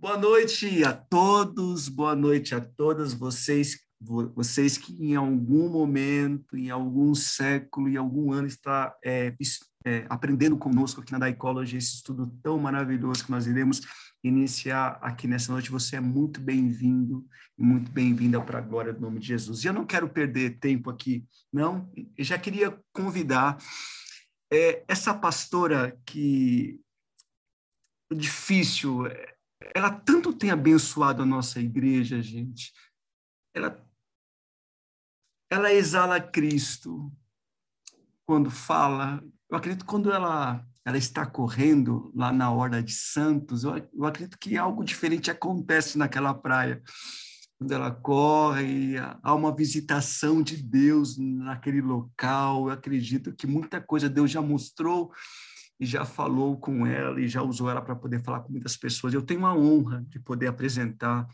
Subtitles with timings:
[0.00, 3.80] Boa noite a todos, boa noite a todas vocês,
[4.34, 9.36] vocês que em algum momento, em algum século, em algum ano está é,
[9.84, 13.82] é, aprendendo conosco aqui na Daicology esse estudo tão maravilhoso que nós iremos
[14.24, 15.70] iniciar aqui nessa noite.
[15.70, 17.26] Você é muito bem-vindo
[17.58, 19.64] e muito bem-vinda para a glória do nome de Jesus.
[19.64, 21.92] E eu não quero perder tempo aqui, não.
[22.16, 23.58] Eu já queria convidar
[24.50, 26.80] é, essa pastora que
[28.10, 29.06] difícil
[29.74, 32.72] ela tanto tem abençoado a nossa igreja, gente.
[33.54, 33.84] Ela,
[35.50, 37.12] ela exala Cristo
[38.26, 39.22] quando fala.
[39.50, 44.38] Eu acredito quando ela, ela está correndo lá na Horda de Santos, eu, eu acredito
[44.38, 46.82] que algo diferente acontece naquela praia.
[47.58, 52.68] Quando ela corre, há uma visitação de Deus naquele local.
[52.68, 55.12] Eu acredito que muita coisa Deus já mostrou
[55.80, 59.14] e já falou com ela e já usou ela para poder falar com muitas pessoas.
[59.14, 61.26] Eu tenho a honra de poder apresentar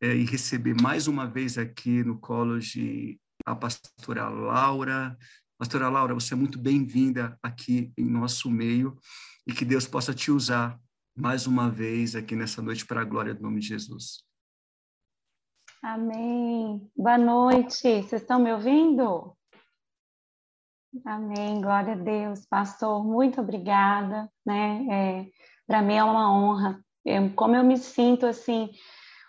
[0.00, 5.18] é, e receber mais uma vez aqui no College a pastora Laura.
[5.58, 8.96] Pastora Laura, você é muito bem-vinda aqui em nosso meio
[9.44, 10.78] e que Deus possa te usar
[11.18, 14.24] mais uma vez aqui nessa noite para a glória do nome de Jesus.
[15.82, 16.88] Amém.
[16.96, 17.80] Boa noite.
[17.80, 19.36] Vocês estão me ouvindo?
[21.04, 22.44] Amém, glória a Deus.
[22.46, 24.86] Pastor, muito obrigada, né?
[24.90, 25.26] É,
[25.66, 26.84] Para mim é uma honra.
[27.04, 28.70] Eu, como eu me sinto, assim,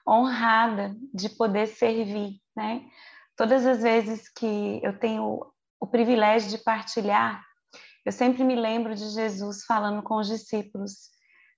[0.08, 2.84] honrada de poder servir, né?
[3.38, 5.40] Todas as vezes que eu tenho
[5.80, 7.44] o privilégio de partilhar,
[8.04, 11.12] eu sempre me lembro de Jesus falando com os discípulos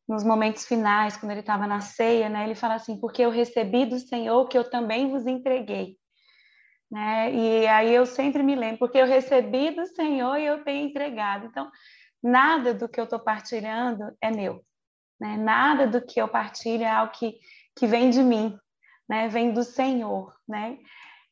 [0.07, 2.43] nos momentos finais, quando ele estava na ceia, né?
[2.43, 5.97] Ele fala assim: Porque eu recebi do Senhor que eu também vos entreguei.
[6.93, 7.33] Né?
[7.33, 11.47] E aí eu sempre me lembro, porque eu recebi do Senhor e eu tenho entregado.
[11.47, 11.71] Então,
[12.21, 14.63] nada do que eu estou partilhando é meu.
[15.19, 15.35] Né?
[15.35, 17.39] Nada do que eu partilho é algo que,
[17.75, 18.55] que vem de mim,
[19.09, 19.27] né?
[19.27, 20.35] vem do Senhor.
[20.47, 20.77] Né?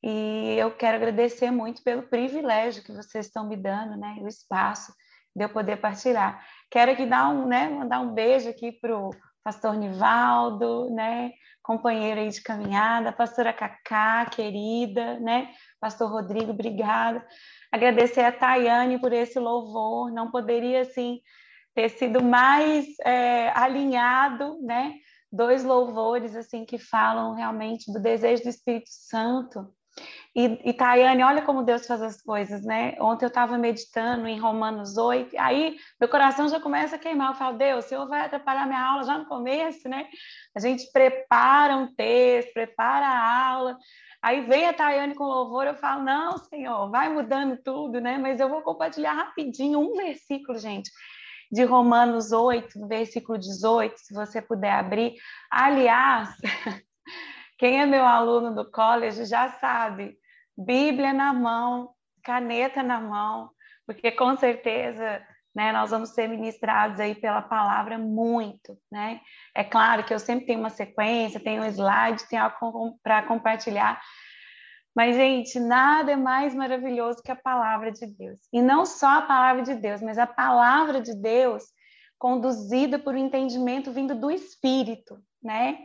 [0.01, 4.17] E eu quero agradecer muito pelo privilégio que vocês estão me dando, né?
[4.19, 4.91] o espaço
[5.35, 6.43] de eu poder partilhar.
[6.71, 8.97] Quero aqui dar um, né, mandar um beijo aqui para
[9.43, 11.31] pastor Nivaldo, né,
[11.63, 17.25] companheiro aí de caminhada, pastora Cacá, querida, né, pastor Rodrigo, obrigada.
[17.71, 21.19] Agradecer a Tayane por esse louvor, não poderia, assim,
[21.73, 24.95] ter sido mais é, alinhado, né,
[25.31, 29.73] dois louvores, assim, que falam realmente do desejo do Espírito Santo,
[30.33, 32.95] e, e Tayane, olha como Deus faz as coisas, né?
[33.01, 37.31] Ontem eu estava meditando em Romanos 8, aí meu coração já começa a queimar.
[37.31, 40.07] Eu falo, Deus, o Senhor vai atrapalhar minha aula já no começo, né?
[40.55, 43.77] A gente prepara um texto, prepara a aula,
[44.21, 48.17] aí vem a Tayane com louvor, eu falo, não, Senhor, vai mudando tudo, né?
[48.17, 50.89] Mas eu vou compartilhar rapidinho um versículo, gente
[51.51, 55.15] de Romanos 8, versículo 18, se você puder abrir.
[55.51, 56.29] Aliás,
[57.59, 60.17] quem é meu aluno do college já sabe,
[60.65, 61.91] Bíblia na mão,
[62.23, 63.49] caneta na mão,
[63.85, 65.21] porque com certeza
[65.53, 69.19] né, nós vamos ser ministrados aí pela palavra muito, né?
[69.53, 73.99] É claro que eu sempre tenho uma sequência, tenho um slide, tenho algo para compartilhar,
[74.95, 78.39] mas, gente, nada é mais maravilhoso que a palavra de Deus.
[78.51, 81.63] E não só a palavra de Deus, mas a palavra de Deus
[82.19, 85.77] conduzida por um entendimento vindo do Espírito, né?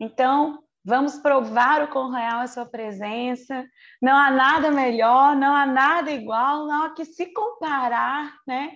[0.00, 3.64] Então, Vamos provar o quão real é a sua presença.
[4.02, 8.72] Não há nada melhor, não há nada igual, não há que se comparar, né?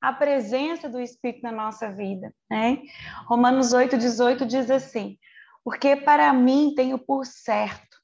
[0.00, 2.82] A presença do Espírito na nossa vida, né?
[3.26, 5.18] Romanos 8, 18 diz assim:
[5.64, 7.98] Porque para mim tenho por certo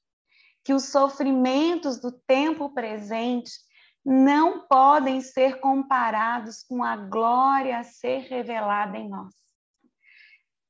[0.61, 3.49] que os sofrimentos do tempo presente
[4.03, 9.33] não podem ser comparados com a glória a ser revelada em nós.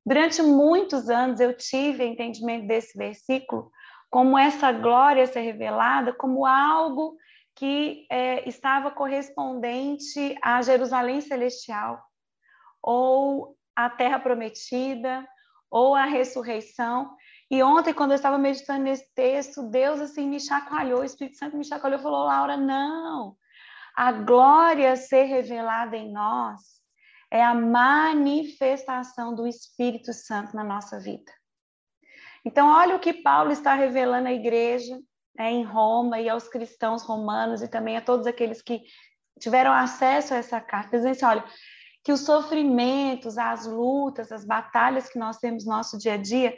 [0.06, 3.72] Durante muitos anos eu tive entendimento desse versículo
[4.10, 7.18] como essa glória ser revelada como algo
[7.56, 12.00] que é, estava correspondente a Jerusalém celestial,
[12.82, 15.28] ou a terra prometida,
[15.70, 17.16] ou a ressurreição.
[17.50, 21.58] E ontem, quando eu estava meditando nesse texto, Deus assim me chacoalhou, o Espírito Santo
[21.58, 23.36] me chacoalhou e falou: Laura, não,
[23.96, 26.83] a glória ser revelada em nós
[27.34, 31.32] é a manifestação do Espírito Santo na nossa vida.
[32.46, 34.96] Então, olha o que Paulo está revelando à igreja
[35.36, 38.84] né, em Roma e aos cristãos romanos e também a todos aqueles que
[39.40, 40.98] tiveram acesso a essa carta.
[40.98, 41.44] Dizendo assim, olha,
[42.04, 46.56] que os sofrimentos, as lutas, as batalhas que nós temos no nosso dia a dia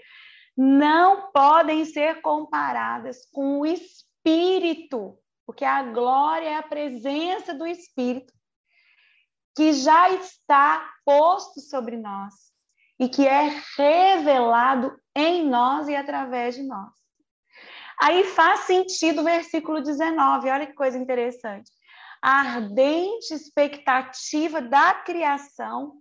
[0.57, 8.33] não podem ser comparadas com o Espírito, porque a glória é a presença do Espírito
[9.55, 12.33] que já está posto sobre nós
[12.99, 16.93] e que é revelado em nós e através de nós.
[18.01, 21.71] Aí faz sentido o versículo 19, olha que coisa interessante.
[22.21, 25.97] A ardente expectativa da criação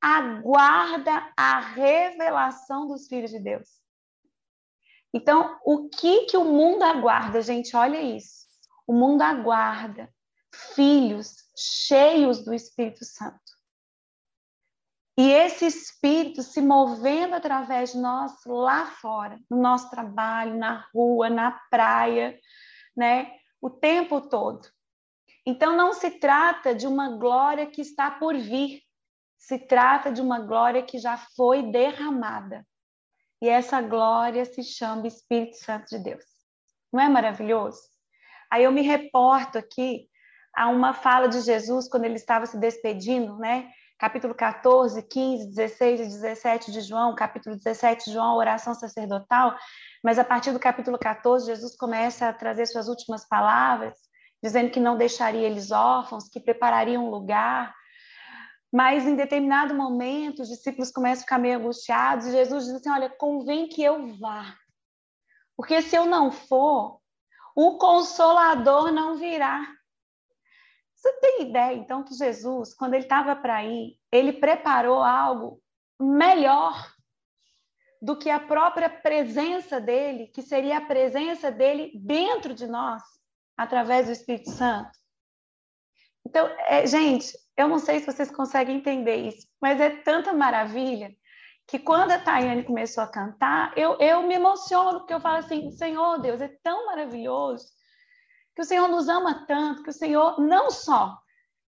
[0.00, 3.68] aguarda a revelação dos filhos de Deus.
[5.12, 7.76] Então, o que que o mundo aguarda, gente?
[7.76, 8.44] Olha isso.
[8.86, 10.12] O mundo aguarda
[10.74, 13.54] filhos cheios do Espírito Santo.
[15.16, 21.30] E esse Espírito se movendo através de nós lá fora, no nosso trabalho, na rua,
[21.30, 22.38] na praia,
[22.96, 23.32] né?
[23.60, 24.68] O tempo todo.
[25.46, 28.82] Então, não se trata de uma glória que está por vir,
[29.38, 32.66] se trata de uma glória que já foi derramada.
[33.40, 36.24] E essa glória se chama Espírito Santo de Deus.
[36.92, 37.80] Não é maravilhoso?
[38.50, 40.08] Aí eu me reporto aqui
[40.56, 43.70] a uma fala de Jesus quando ele estava se despedindo, né?
[43.98, 49.56] Capítulo 14, 15, 16 e 17 de João, capítulo 17 de João, oração sacerdotal.
[50.02, 53.94] Mas a partir do capítulo 14, Jesus começa a trazer suas últimas palavras,
[54.42, 57.72] dizendo que não deixaria eles órfãos, que prepararia um lugar,
[58.74, 62.90] mas em determinado momento, os discípulos começam a ficar meio angustiados, e Jesus diz assim:
[62.90, 64.52] Olha, convém que eu vá,
[65.56, 66.98] porque se eu não for,
[67.54, 69.64] o consolador não virá.
[71.04, 75.60] Você tem ideia, então, que Jesus, quando ele estava para ir, ele preparou algo
[76.00, 76.94] melhor
[78.00, 83.02] do que a própria presença dele, que seria a presença dele dentro de nós,
[83.54, 84.98] através do Espírito Santo?
[86.26, 91.14] Então, é, gente, eu não sei se vocês conseguem entender isso, mas é tanta maravilha
[91.66, 95.70] que quando a Tayane começou a cantar, eu, eu me emociono, porque eu falo assim,
[95.72, 97.66] Senhor Deus, é tão maravilhoso,
[98.54, 101.18] que o Senhor nos ama tanto, que o Senhor não só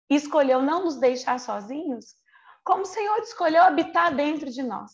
[0.09, 2.15] escolheu não nos deixar sozinhos,
[2.63, 4.91] como o Senhor escolheu habitar dentro de nós.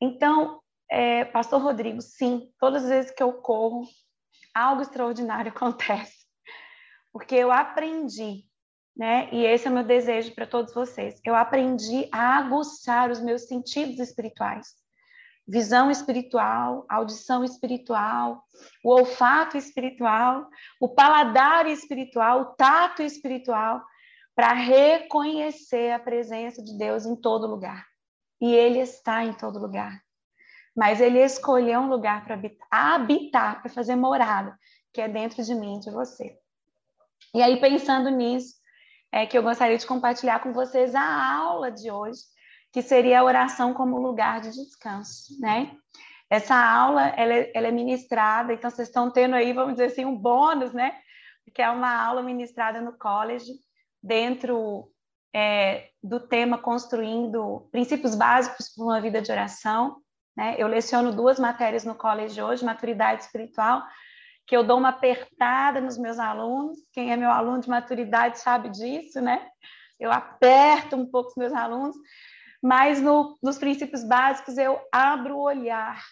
[0.00, 0.60] Então,
[0.90, 3.84] é, Pastor Rodrigo, sim, todas as vezes que eu corro,
[4.54, 6.26] algo extraordinário acontece,
[7.12, 8.48] porque eu aprendi
[8.98, 9.28] né?
[9.30, 11.20] E esse é o meu desejo para todos vocês.
[11.24, 14.74] Eu aprendi a aguçar os meus sentidos espirituais.
[15.48, 18.44] Visão espiritual, audição espiritual,
[18.84, 20.46] o olfato espiritual,
[20.78, 23.82] o paladar espiritual, o tato espiritual,
[24.34, 27.86] para reconhecer a presença de Deus em todo lugar.
[28.38, 30.00] E Ele está em todo lugar.
[30.76, 32.38] Mas Ele escolheu um lugar para
[32.70, 34.56] habitar, para fazer morada,
[34.92, 36.38] que é dentro de mim, de você.
[37.34, 38.54] E aí, pensando nisso,
[39.10, 42.20] é que eu gostaria de compartilhar com vocês a aula de hoje,
[42.72, 45.72] que seria a oração como lugar de descanso, né?
[46.30, 50.04] Essa aula, ela é, ela é ministrada, então vocês estão tendo aí, vamos dizer assim,
[50.04, 50.94] um bônus, né?
[51.54, 53.52] Que é uma aula ministrada no college,
[54.02, 54.90] dentro
[55.34, 59.96] é, do tema Construindo Princípios Básicos para uma Vida de Oração.
[60.36, 60.54] Né?
[60.58, 63.82] Eu leciono duas matérias no college hoje, Maturidade Espiritual
[64.48, 66.78] que eu dou uma apertada nos meus alunos.
[66.94, 69.46] Quem é meu aluno de maturidade sabe disso, né?
[70.00, 71.94] Eu aperto um pouco os meus alunos,
[72.62, 76.02] mas no, nos princípios básicos eu abro o olhar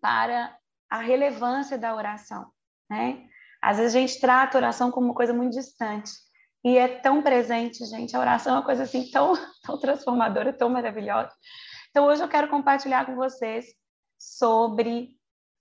[0.00, 0.56] para
[0.88, 2.50] a relevância da oração,
[2.88, 3.28] né?
[3.60, 6.12] Às vezes a gente trata a oração como uma coisa muito distante
[6.64, 8.16] e é tão presente, gente.
[8.16, 11.32] A oração é uma coisa assim tão, tão transformadora, tão maravilhosa.
[11.90, 13.66] Então hoje eu quero compartilhar com vocês
[14.18, 15.16] sobre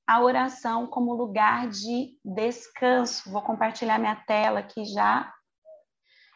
[0.07, 3.31] a oração como lugar de descanso.
[3.31, 5.34] Vou compartilhar minha tela aqui já.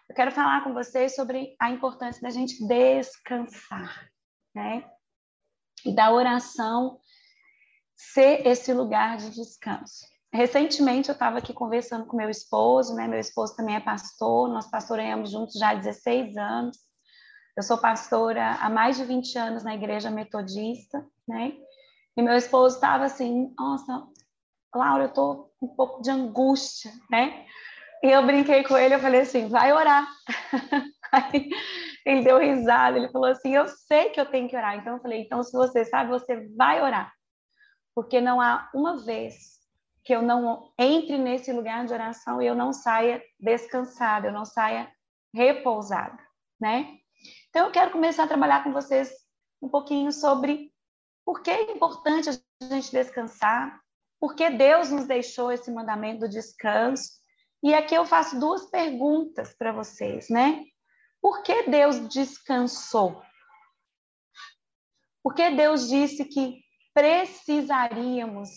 [0.09, 4.09] Eu quero falar com vocês sobre a importância da gente descansar,
[4.55, 4.83] né?
[5.85, 6.99] E da oração
[7.95, 10.07] ser esse lugar de descanso.
[10.33, 13.07] Recentemente eu estava aqui conversando com meu esposo, né?
[13.07, 16.77] Meu esposo também é pastor, nós pastoreamos juntos já há 16 anos.
[17.55, 21.53] Eu sou pastora há mais de 20 anos na igreja metodista, né?
[22.17, 24.07] E meu esposo estava assim, nossa,
[24.73, 27.45] Laura, eu tô um pouco de angústia, né?
[28.03, 30.08] E eu brinquei com ele, eu falei assim, vai orar.
[31.12, 31.50] Aí
[32.06, 34.77] ele deu risada, ele falou assim, eu sei que eu tenho que orar.
[34.77, 37.13] Então eu falei, então se você sabe, você vai orar.
[37.94, 39.60] Porque não há uma vez
[40.03, 44.46] que eu não entre nesse lugar de oração e eu não saia descansada, eu não
[44.46, 44.89] saia
[45.34, 46.18] repousada,
[46.60, 46.98] né?
[47.50, 49.12] Então eu quero começar a trabalhar com vocês
[49.62, 50.72] um pouquinho sobre
[51.25, 53.79] por que é importante a gente descansar?
[54.20, 57.18] Por que Deus nos deixou esse mandamento do descanso?
[57.61, 60.63] E aqui eu faço duas perguntas para vocês, né?
[61.21, 63.21] Por que Deus descansou?
[65.21, 66.63] Por que Deus disse que
[66.93, 68.49] precisaríamos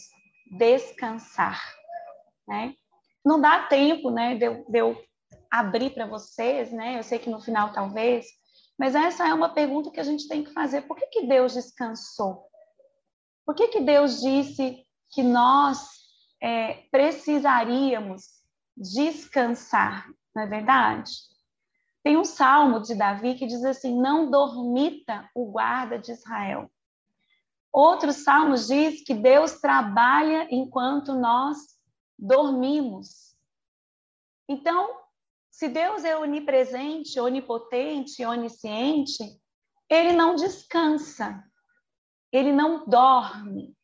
[0.56, 1.60] descansar?
[2.46, 2.74] Né?
[3.24, 5.04] Não dá tempo né, de eu, de eu
[5.50, 6.98] abrir para vocês, né?
[6.98, 8.26] Eu sei que no final talvez,
[8.78, 10.82] Mas essa é uma pergunta que a gente tem que fazer.
[10.82, 12.46] Por que, que Deus descansou?
[13.44, 15.88] Por que, que Deus disse que nós
[16.40, 18.41] é, precisaríamos
[18.76, 20.08] descansar?
[20.34, 21.10] Não é verdade?
[22.02, 26.70] Tem um salmo de Davi que diz assim: Não dormita o guarda de Israel.
[27.72, 31.58] Outros salmos diz que Deus trabalha enquanto nós
[32.18, 33.34] dormimos.
[34.46, 35.00] Então,
[35.50, 39.40] se Deus é onipresente, onipotente, onisciente,
[39.88, 41.42] ele não descansa,
[42.30, 43.74] ele não dorme.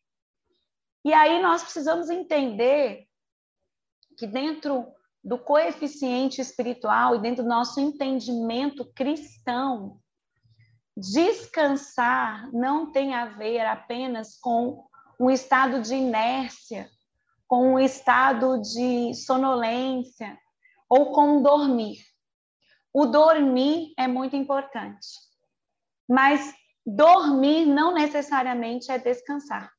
[1.05, 3.08] E aí nós precisamos entender
[4.19, 10.01] que dentro do coeficiente espiritual e dentro do nosso entendimento cristão,
[10.97, 14.85] descansar não tem a ver apenas com
[15.21, 16.91] um estado de inércia,
[17.47, 20.37] com um estado de sonolência,
[20.89, 21.99] ou com dormir.
[22.93, 25.09] O dormir é muito importante,
[26.09, 29.71] mas dormir não necessariamente é descansar.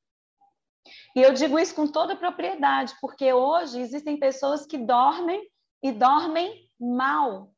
[1.15, 5.48] E eu digo isso com toda propriedade, porque hoje existem pessoas que dormem
[5.81, 7.51] e dormem mal.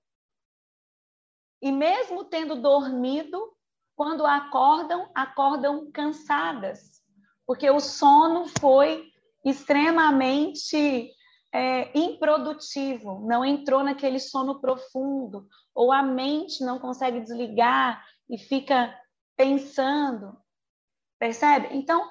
[1.62, 3.40] E mesmo tendo dormido,
[3.96, 7.02] quando acordam, acordam cansadas,
[7.46, 9.12] porque o sono foi
[9.46, 11.12] extremamente
[11.54, 18.98] é, improdutivo, não entrou naquele sono profundo, ou a mente não consegue desligar e fica
[19.36, 20.38] pensando.
[21.20, 21.70] Percebe?
[21.72, 22.10] Então,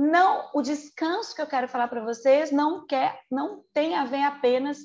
[0.00, 4.22] não, o descanso que eu quero falar para vocês não quer, não tem a ver
[4.22, 4.78] apenas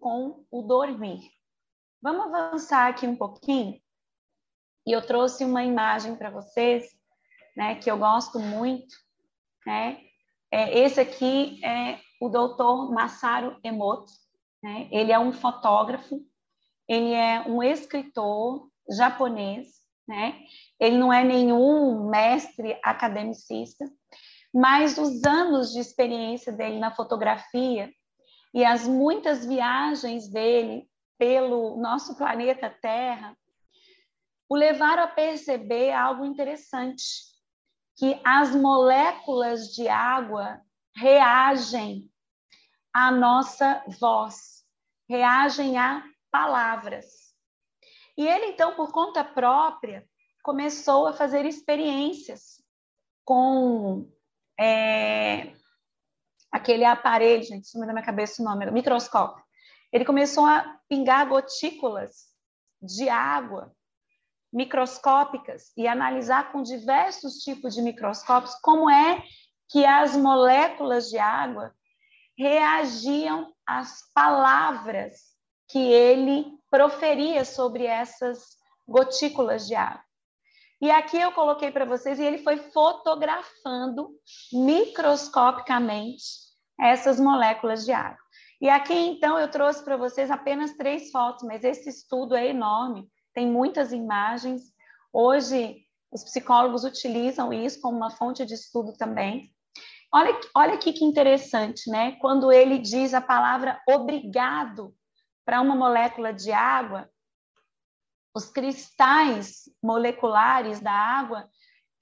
[0.00, 1.20] com o dormir.
[2.02, 3.80] Vamos avançar aqui um pouquinho.
[4.84, 6.84] E eu trouxe uma imagem para vocês,
[7.56, 8.92] né, que eu gosto muito,
[9.64, 10.00] né?
[10.50, 14.10] É, esse aqui é o doutor Masaru Emoto.
[14.60, 14.88] Né?
[14.90, 16.20] Ele é um fotógrafo,
[16.88, 19.68] ele é um escritor japonês,
[20.08, 20.40] né?
[20.80, 23.88] ele não é nenhum mestre academicista,
[24.52, 27.92] mas os anos de experiência dele na fotografia
[28.54, 30.88] e as muitas viagens dele
[31.18, 33.36] pelo nosso planeta Terra
[34.48, 37.04] o levaram a perceber algo interessante,
[37.96, 40.60] que as moléculas de água
[40.94, 42.08] reagem
[42.92, 44.64] à nossa voz,
[45.08, 47.34] reagem a palavras.
[48.16, 50.06] E ele, então, por conta própria,
[50.42, 52.62] começou a fazer experiências
[53.24, 54.08] com
[54.58, 55.52] é,
[56.50, 59.44] aquele aparelho, gente, sumiu da minha cabeça o nome, microscópio.
[59.92, 62.26] Ele começou a pingar gotículas
[62.82, 63.72] de água
[64.52, 69.22] microscópicas e analisar com diversos tipos de microscópios como é
[69.68, 71.74] que as moléculas de água
[72.38, 75.34] reagiam às palavras
[75.68, 80.05] que ele proferia sobre essas gotículas de água.
[80.80, 84.10] E aqui eu coloquei para vocês, e ele foi fotografando
[84.52, 86.24] microscopicamente
[86.78, 88.18] essas moléculas de água.
[88.60, 93.06] E aqui, então, eu trouxe para vocês apenas três fotos, mas esse estudo é enorme,
[93.34, 94.62] tem muitas imagens.
[95.12, 95.76] Hoje,
[96.10, 99.50] os psicólogos utilizam isso como uma fonte de estudo também.
[100.12, 102.12] Olha, olha aqui que interessante, né?
[102.20, 104.94] Quando ele diz a palavra obrigado
[105.44, 107.10] para uma molécula de água,
[108.36, 111.48] os cristais moleculares da água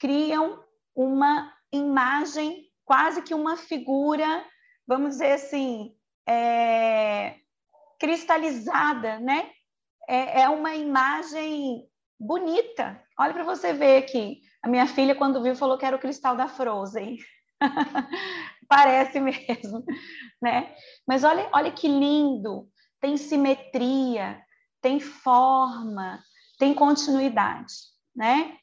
[0.00, 0.60] criam
[0.92, 4.44] uma imagem, quase que uma figura,
[4.84, 5.94] vamos dizer assim,
[6.28, 7.36] é,
[8.00, 9.48] cristalizada, né?
[10.08, 11.88] É, é uma imagem
[12.18, 13.00] bonita.
[13.16, 14.40] Olha para você ver aqui.
[14.60, 17.16] A minha filha, quando viu, falou que era o cristal da Frozen.
[18.68, 19.84] Parece mesmo,
[20.42, 20.74] né?
[21.06, 22.68] Mas olha, olha que lindo,
[23.00, 24.43] tem simetria,
[24.84, 26.22] tem forma,
[26.58, 27.72] tem continuidade,
[28.14, 28.54] né?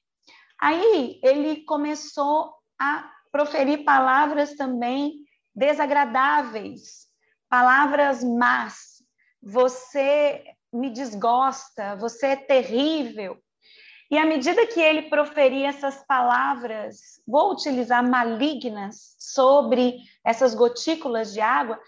[0.61, 5.25] Aí ele começou a proferir palavras também
[5.55, 7.07] desagradáveis,
[7.49, 9.01] palavras más.
[9.41, 13.41] Você me desgosta, você é terrível,
[14.11, 21.41] e à medida que ele proferia essas palavras, vou utilizar malignas, sobre essas gotículas de
[21.41, 21.79] água,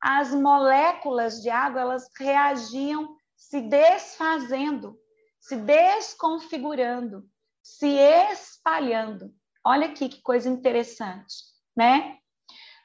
[0.00, 5.00] as moléculas de água elas reagiam se desfazendo,
[5.40, 7.26] se desconfigurando,
[7.62, 9.34] se espalhando.
[9.64, 11.34] Olha aqui que coisa interessante,
[11.74, 12.18] né?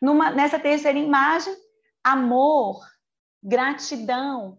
[0.01, 1.53] Numa, nessa terceira imagem,
[2.01, 2.81] amor,
[3.43, 4.57] gratidão.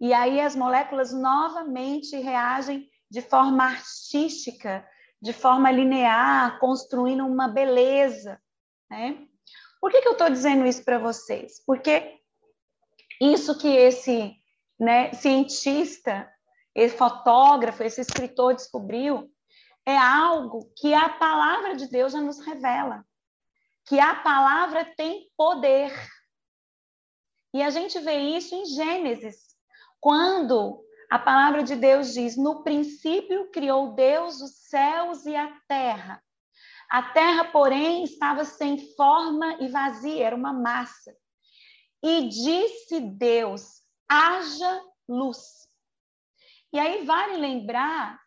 [0.00, 4.86] E aí as moléculas novamente reagem de forma artística,
[5.20, 8.40] de forma linear, construindo uma beleza.
[8.90, 9.26] Né?
[9.78, 11.62] Por que, que eu estou dizendo isso para vocês?
[11.66, 12.18] Porque
[13.20, 14.34] isso que esse
[14.84, 16.30] né, cientista
[16.74, 19.30] esse fotógrafo, esse escritor descobriu,
[19.86, 23.04] é algo que a palavra de Deus já nos revela.
[23.86, 25.92] Que a palavra tem poder.
[27.52, 29.36] E a gente vê isso em Gênesis,
[30.00, 36.22] quando a palavra de Deus diz: No princípio criou Deus os céus e a terra.
[36.90, 41.14] A terra, porém, estava sem forma e vazia, era uma massa.
[42.02, 45.68] E disse Deus: haja luz.
[46.72, 48.20] E aí vale lembrar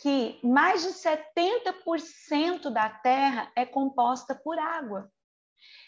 [0.00, 5.10] que mais de 70% da Terra é composta por água.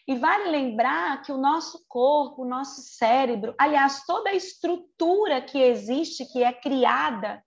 [0.06, 5.58] E vale lembrar que o nosso corpo, o nosso cérebro, aliás, toda a estrutura que
[5.58, 7.42] existe, que é criada,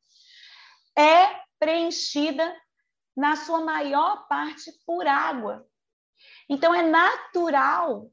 [0.98, 2.56] é preenchida
[3.16, 5.66] na sua maior parte por água.
[6.50, 8.10] Então é natural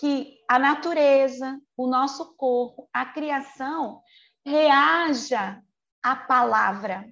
[0.00, 4.02] que a natureza, o nosso corpo, a criação
[4.42, 5.62] reaja
[6.02, 7.04] à palavra.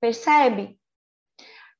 [0.00, 0.80] Percebe?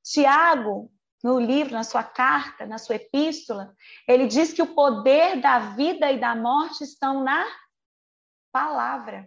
[0.05, 0.93] Tiago,
[1.25, 3.75] no livro, na sua carta, na sua epístola,
[4.07, 7.47] ele diz que o poder da vida e da morte estão na
[8.53, 9.27] palavra.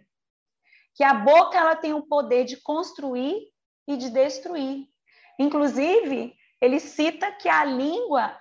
[0.94, 3.48] Que a boca ela tem o poder de construir
[3.88, 4.86] e de destruir.
[5.40, 8.39] Inclusive, ele cita que a língua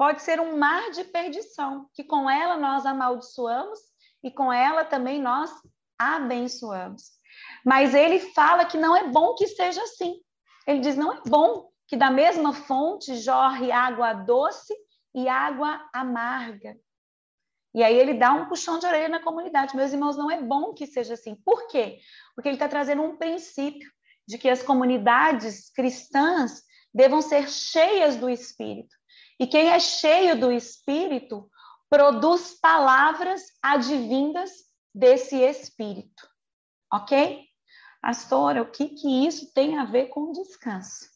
[0.00, 3.78] pode ser um mar de perdição, que com ela nós amaldiçoamos
[4.24, 5.50] e com ela também nós
[5.98, 7.10] abençoamos.
[7.66, 10.14] Mas ele fala que não é bom que seja assim.
[10.66, 14.74] Ele diz: não é bom que da mesma fonte jorre água doce
[15.14, 16.78] e água amarga.
[17.74, 19.76] E aí ele dá um puxão de orelha na comunidade.
[19.76, 21.34] Meus irmãos, não é bom que seja assim.
[21.44, 21.98] Por quê?
[22.34, 23.86] Porque ele está trazendo um princípio
[24.26, 28.98] de que as comunidades cristãs devam ser cheias do Espírito.
[29.40, 31.50] E quem é cheio do Espírito
[31.88, 34.50] produz palavras advindas
[34.94, 36.28] desse Espírito.
[36.92, 37.46] Ok?
[38.02, 41.06] Pastora, o que, que isso tem a ver com descanso?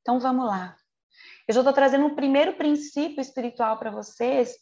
[0.00, 0.74] Então vamos lá.
[1.46, 4.54] Eu já estou trazendo um primeiro princípio espiritual para vocês,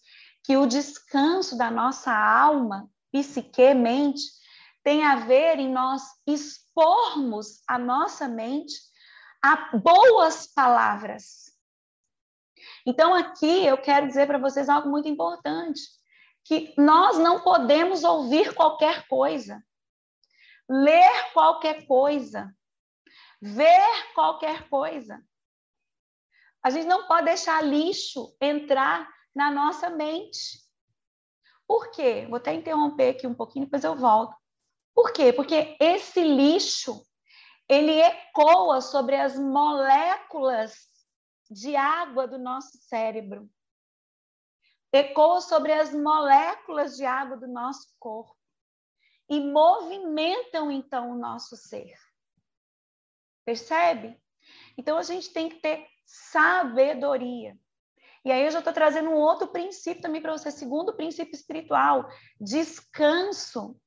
[0.42, 4.22] que o descanso da nossa alma, psique, mente,
[4.82, 8.74] tem a ver em nós expormos a nossa mente
[9.40, 11.51] a boas palavras.
[12.86, 15.80] Então, aqui eu quero dizer para vocês algo muito importante:
[16.44, 19.62] que nós não podemos ouvir qualquer coisa,
[20.68, 22.54] ler qualquer coisa,
[23.40, 25.22] ver qualquer coisa.
[26.62, 30.62] A gente não pode deixar lixo entrar na nossa mente.
[31.66, 32.26] Por quê?
[32.28, 34.36] Vou até interromper aqui um pouquinho, depois eu volto.
[34.94, 35.32] Por quê?
[35.32, 37.04] Porque esse lixo,
[37.68, 40.91] ele ecoa sobre as moléculas
[41.52, 43.48] de água do nosso cérebro.
[44.92, 48.36] Ecoa sobre as moléculas de água do nosso corpo
[49.28, 51.96] e movimentam então o nosso ser.
[53.44, 54.20] Percebe?
[54.76, 57.58] Então a gente tem que ter sabedoria.
[58.24, 62.08] E aí eu já estou trazendo um outro princípio também para você, segundo princípio espiritual.
[62.40, 63.80] Descanso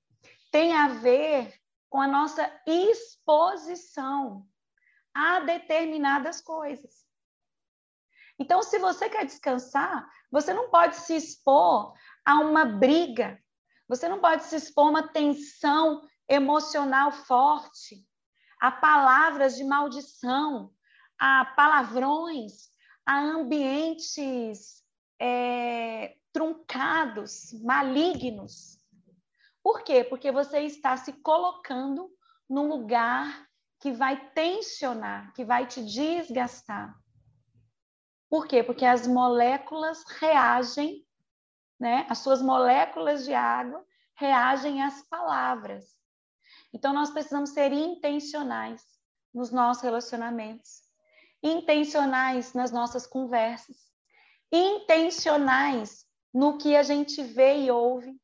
[0.51, 1.54] tem a ver
[1.89, 4.45] com a nossa exposição
[5.13, 7.05] a determinadas coisas.
[8.38, 11.93] Então, se você quer descansar, você não pode se expor
[12.26, 13.39] a uma briga,
[13.88, 18.06] você não pode se expor a uma tensão emocional forte,
[18.60, 20.74] a palavras de maldição,
[21.17, 22.69] a palavrões,
[23.06, 24.84] a ambientes
[25.19, 28.80] é, truncados, malignos.
[29.63, 30.04] Por quê?
[30.04, 32.10] Porque você está se colocando
[32.50, 33.48] num lugar
[33.80, 36.95] que vai tensionar, que vai te desgastar.
[38.30, 38.64] Por quê?
[38.64, 41.06] Porque as moléculas reagem,
[41.80, 42.06] né?
[42.10, 43.86] As suas moléculas de água
[44.16, 45.86] reagem às palavras.
[46.74, 48.84] Então nós precisamos ser intencionais
[49.34, 50.82] nos nossos relacionamentos,
[51.44, 53.78] intencionais nas nossas conversas,
[54.52, 58.20] intencionais no que a gente vê e ouve.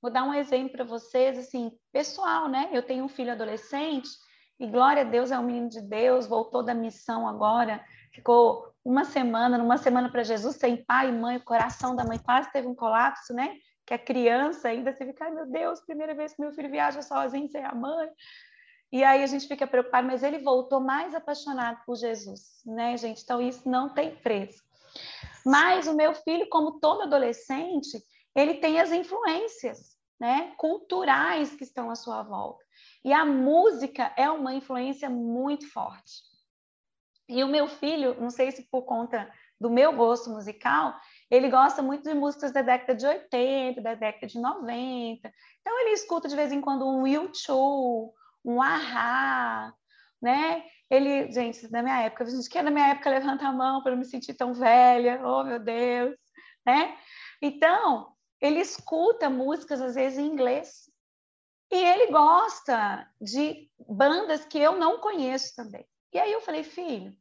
[0.00, 2.68] Vou dar um exemplo para vocês, assim, pessoal, né?
[2.72, 4.08] Eu tenho um filho adolescente
[4.58, 9.04] e glória a Deus é um menino de Deus, voltou da missão agora, ficou uma
[9.04, 12.68] semana, numa semana para Jesus, sem pai e mãe, o coração da mãe quase teve
[12.68, 13.56] um colapso, né?
[13.86, 17.00] Que a criança ainda se fica, ai meu Deus, primeira vez que meu filho viaja
[17.00, 18.08] sozinho sem a mãe.
[18.92, 23.22] E aí a gente fica preocupado, mas ele voltou mais apaixonado por Jesus, né, gente?
[23.22, 24.62] Então isso não tem preço.
[25.44, 27.98] Mas o meu filho, como todo adolescente,
[28.34, 32.64] ele tem as influências, né, culturais que estão à sua volta.
[33.04, 36.33] E a música é uma influência muito forte.
[37.28, 40.94] E o meu filho, não sei se por conta do meu gosto musical,
[41.30, 45.32] ele gosta muito de músicas da década de 80, da década de 90.
[45.60, 48.10] Então ele escuta de vez em quando um U2,
[48.44, 49.72] um ahá,
[50.20, 50.64] né?
[50.90, 53.96] Ele, gente, na minha época, a gente que na minha época levanta a mão para
[53.96, 56.14] me sentir tão velha, oh meu Deus,
[56.66, 56.96] né?
[57.40, 60.90] Então, ele escuta músicas às vezes em inglês.
[61.72, 65.86] E ele gosta de bandas que eu não conheço também.
[66.14, 67.12] E aí eu falei, filho,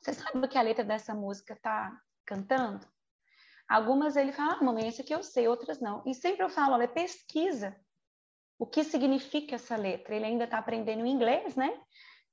[0.00, 2.86] você sabe o que a letra dessa música está cantando?
[3.68, 6.02] Algumas ele fala, ah, mamãe, esse aqui eu sei, outras não.
[6.06, 7.76] E sempre eu falo, olha, pesquisa
[8.58, 10.14] o que significa essa letra.
[10.14, 11.72] Ele ainda está aprendendo inglês, né?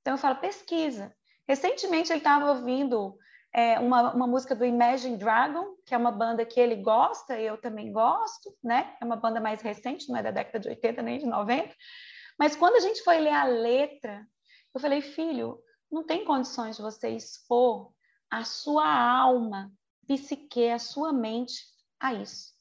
[0.02, 1.16] Então eu falo, pesquisa.
[1.48, 3.18] Recentemente ele estava ouvindo
[3.54, 7.58] é, uma, uma música do Imagine Dragon, que é uma banda que ele gosta, eu
[7.60, 8.96] também gosto, né?
[9.00, 11.74] É uma banda mais recente, não é da década de 80 nem de 90.
[12.40, 14.26] Mas quando a gente foi ler a letra,
[14.76, 17.94] eu falei, filho, não tem condições de você expor
[18.30, 19.72] a sua alma
[20.06, 21.64] psique, a sua mente
[21.98, 22.54] a isso.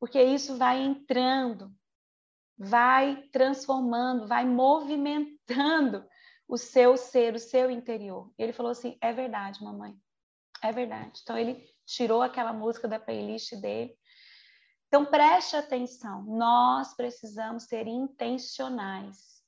[0.00, 1.72] Porque isso vai entrando,
[2.58, 6.04] vai transformando, vai movimentando
[6.48, 8.32] o seu ser, o seu interior.
[8.36, 9.94] Ele falou assim: é verdade, mamãe,
[10.60, 11.20] é verdade.
[11.22, 13.96] Então ele tirou aquela música da playlist dele.
[14.88, 19.39] Então preste atenção, nós precisamos ser intencionais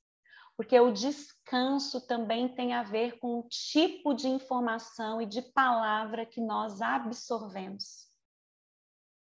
[0.57, 6.27] porque o descanso também tem a ver com o tipo de informação e de palavra
[6.27, 8.11] que nós absorvemos.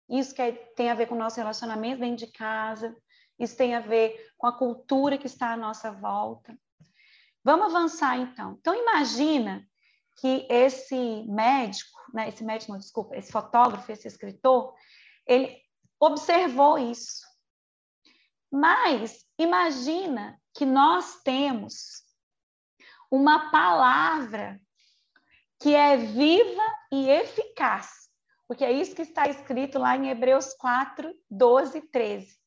[0.09, 2.95] Isso que é, tem a ver com o nosso relacionamento dentro de casa,
[3.39, 6.57] isso tem a ver com a cultura que está à nossa volta.
[7.43, 8.57] Vamos avançar então.
[8.59, 9.67] Então imagina
[10.17, 14.73] que esse médico, né, esse médico, não, desculpa, esse fotógrafo, esse escritor,
[15.27, 15.61] ele
[15.99, 17.25] observou isso.
[18.51, 22.03] Mas imagina que nós temos
[23.11, 24.59] uma palavra
[25.59, 28.09] que é viva e eficaz,
[28.47, 32.39] porque é isso que está escrito lá em Hebreus 4, 12 e 13.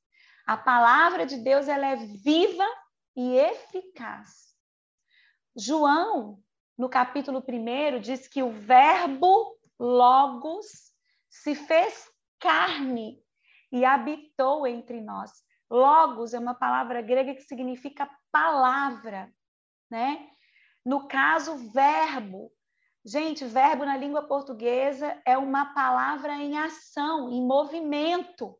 [0.47, 2.67] A palavra de Deus ela é viva
[3.15, 4.55] e eficaz.
[5.55, 6.43] João,
[6.79, 10.67] no capítulo 1, diz que o verbo logos
[11.29, 13.23] se fez carne
[13.71, 15.31] e habitou entre nós.
[15.71, 19.33] Logos é uma palavra grega que significa palavra,
[19.91, 20.29] né?
[20.85, 22.51] No caso, verbo.
[23.05, 28.59] Gente, verbo na língua portuguesa é uma palavra em ação, em movimento.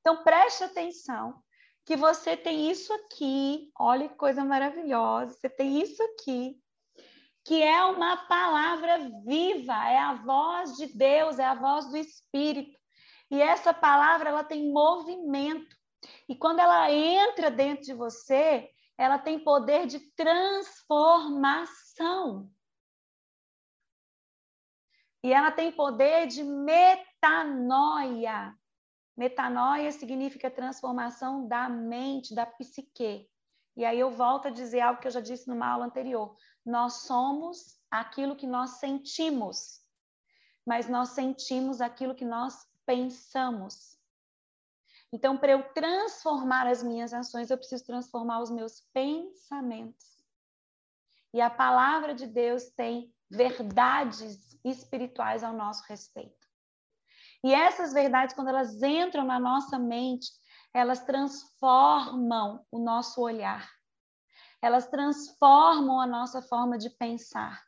[0.00, 1.42] Então, preste atenção
[1.84, 6.60] que você tem isso aqui, olha que coisa maravilhosa, você tem isso aqui,
[7.44, 12.76] que é uma palavra viva, é a voz de Deus, é a voz do Espírito.
[13.30, 15.75] E essa palavra ela tem movimento.
[16.28, 22.50] E quando ela entra dentro de você, ela tem poder de transformação.
[25.22, 28.54] E ela tem poder de metanoia.
[29.16, 33.28] Metanoia significa transformação da mente, da psique.
[33.76, 36.36] E aí eu volto a dizer algo que eu já disse numa aula anterior.
[36.64, 39.80] Nós somos aquilo que nós sentimos,
[40.64, 43.95] mas nós sentimos aquilo que nós pensamos.
[45.16, 50.22] Então, para eu transformar as minhas ações, eu preciso transformar os meus pensamentos.
[51.32, 56.46] E a palavra de Deus tem verdades espirituais ao nosso respeito.
[57.42, 60.28] E essas verdades, quando elas entram na nossa mente,
[60.74, 63.66] elas transformam o nosso olhar.
[64.60, 67.64] Elas transformam a nossa forma de pensar.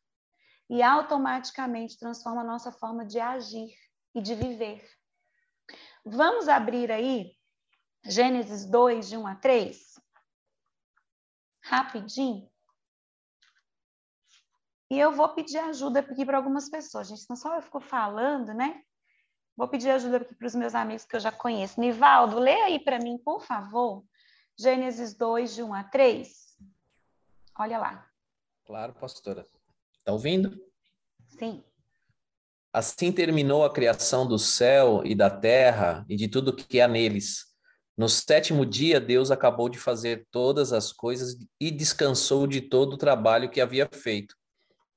[0.69, 3.75] E automaticamente transformam a nossa forma de agir
[4.15, 4.87] e de viver.
[6.05, 7.38] Vamos abrir aí
[8.09, 10.01] Gênesis 2, de 1 a 3?
[11.63, 12.51] Rapidinho.
[14.91, 18.55] E eu vou pedir ajuda aqui para algumas pessoas, gente, senão só eu fico falando,
[18.55, 18.83] né?
[19.55, 21.79] Vou pedir ajuda aqui para os meus amigos que eu já conheço.
[21.79, 24.03] Nivaldo, lê aí para mim, por favor,
[24.59, 26.57] Gênesis 2, de 1 a 3.
[27.59, 28.11] Olha lá.
[28.65, 29.47] Claro, pastora.
[29.99, 30.59] Está ouvindo?
[31.39, 31.63] Sim.
[32.73, 37.49] Assim terminou a criação do céu e da terra e de tudo que há neles.
[37.99, 42.97] No sétimo dia, Deus acabou de fazer todas as coisas e descansou de todo o
[42.97, 44.37] trabalho que havia feito.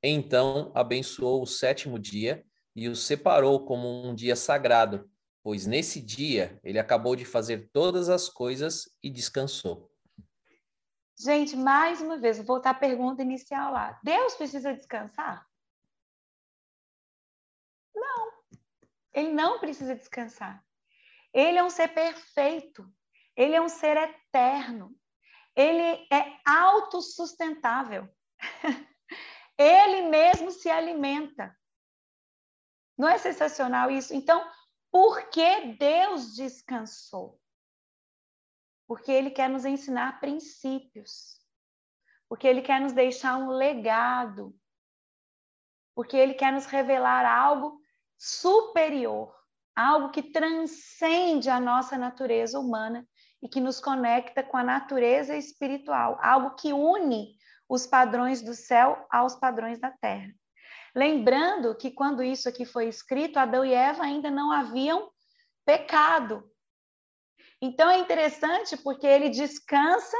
[0.03, 5.09] Então abençoou o sétimo dia e o separou como um dia sagrado,
[5.41, 9.89] pois nesse dia ele acabou de fazer todas as coisas e descansou.
[11.17, 13.99] Gente, mais uma vez, vou voltar à pergunta inicial lá.
[14.03, 15.43] Deus precisa descansar?
[17.95, 18.31] Não,
[19.11, 20.63] ele não precisa descansar.
[21.33, 22.91] Ele é um ser perfeito,
[23.35, 24.95] ele é um ser eterno,
[25.55, 28.09] ele é autossustentável.
[29.57, 31.55] ele mesmo se alimenta.
[32.97, 34.13] Não é sensacional isso?
[34.13, 34.45] Então,
[34.91, 37.41] por que Deus descansou?
[38.91, 41.39] porque ele quer nos ensinar princípios,
[42.27, 44.53] porque ele quer nos deixar um legado,
[45.95, 47.81] porque ele quer nos revelar algo
[48.17, 49.33] superior,
[49.75, 53.07] algo que transcende a nossa natureza humana
[53.41, 57.35] e que nos conecta com a natureza espiritual, algo que une
[57.67, 60.33] os padrões do céu aos padrões da terra.
[60.93, 65.09] Lembrando que quando isso aqui foi escrito, Adão e Eva ainda não haviam
[65.65, 66.43] pecado.
[67.61, 70.17] Então é interessante porque ele descansa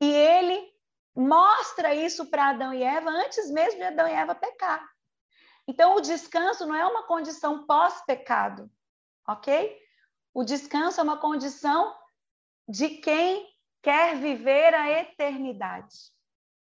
[0.00, 0.70] e ele
[1.16, 4.86] mostra isso para Adão e Eva antes mesmo de Adão e Eva pecar.
[5.66, 8.70] Então o descanso não é uma condição pós-pecado,
[9.26, 9.78] ok?
[10.32, 11.96] O descanso é uma condição
[12.68, 13.48] de quem
[13.82, 15.96] quer viver a eternidade.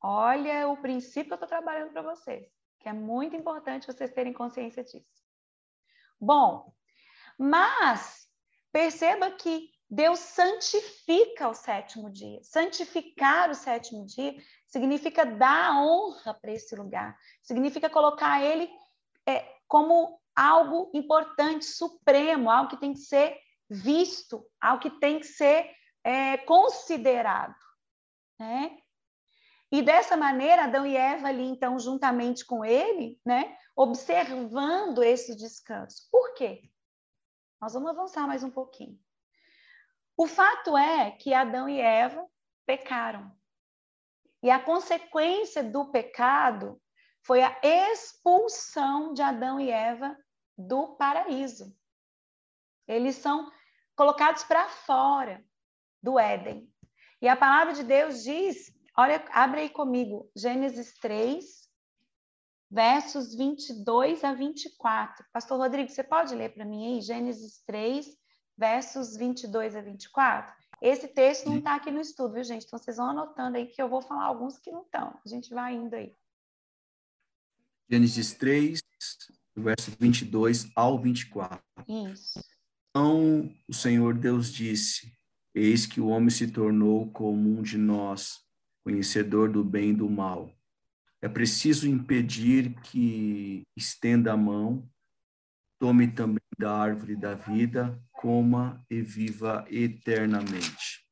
[0.01, 2.47] Olha o princípio que eu estou trabalhando para vocês,
[2.81, 5.25] que é muito importante vocês terem consciência disso.
[6.21, 6.73] Bom,
[7.39, 8.29] mas
[8.73, 12.43] perceba que Deus santifica o sétimo dia.
[12.43, 14.35] Santificar o sétimo dia
[14.67, 18.69] significa dar honra para esse lugar, significa colocar ele
[19.27, 25.27] é, como algo importante, supremo, algo que tem que ser visto, algo que tem que
[25.27, 25.71] ser
[26.05, 27.57] é, considerado.
[28.39, 28.79] Né?
[29.73, 36.09] E dessa maneira, Adão e Eva ali, então, juntamente com ele, né, observando esse descanso.
[36.11, 36.63] Por quê?
[37.61, 38.99] Nós vamos avançar mais um pouquinho.
[40.17, 42.27] O fato é que Adão e Eva
[42.65, 43.31] pecaram.
[44.43, 46.81] E a consequência do pecado
[47.23, 50.17] foi a expulsão de Adão e Eva
[50.57, 51.77] do paraíso.
[52.87, 53.51] Eles são
[53.97, 55.45] colocados para fora
[56.03, 56.73] do Éden.
[57.21, 61.45] E a palavra de Deus diz, olha, abre aí comigo, Gênesis 3,
[62.71, 65.25] versos 22 a 24.
[65.33, 68.07] Pastor Rodrigo, você pode ler para mim aí, Gênesis 3,
[68.57, 70.55] versos 22 a 24?
[70.81, 72.67] Esse texto não está aqui no estudo, viu, gente?
[72.67, 75.19] Então, vocês vão anotando aí que eu vou falar alguns que não estão.
[75.25, 76.15] A gente vai indo aí.
[77.89, 78.81] Gênesis 3,
[79.57, 81.63] verso 22 ao 24.
[82.13, 82.41] Isso.
[82.91, 85.13] Então, o Senhor Deus disse:
[85.55, 88.41] Eis que o homem se tornou como um de nós,
[88.85, 90.51] conhecedor do bem e do mal.
[91.23, 94.89] É preciso impedir que estenda a mão,
[95.79, 101.07] tome também da árvore da vida, coma e viva eternamente.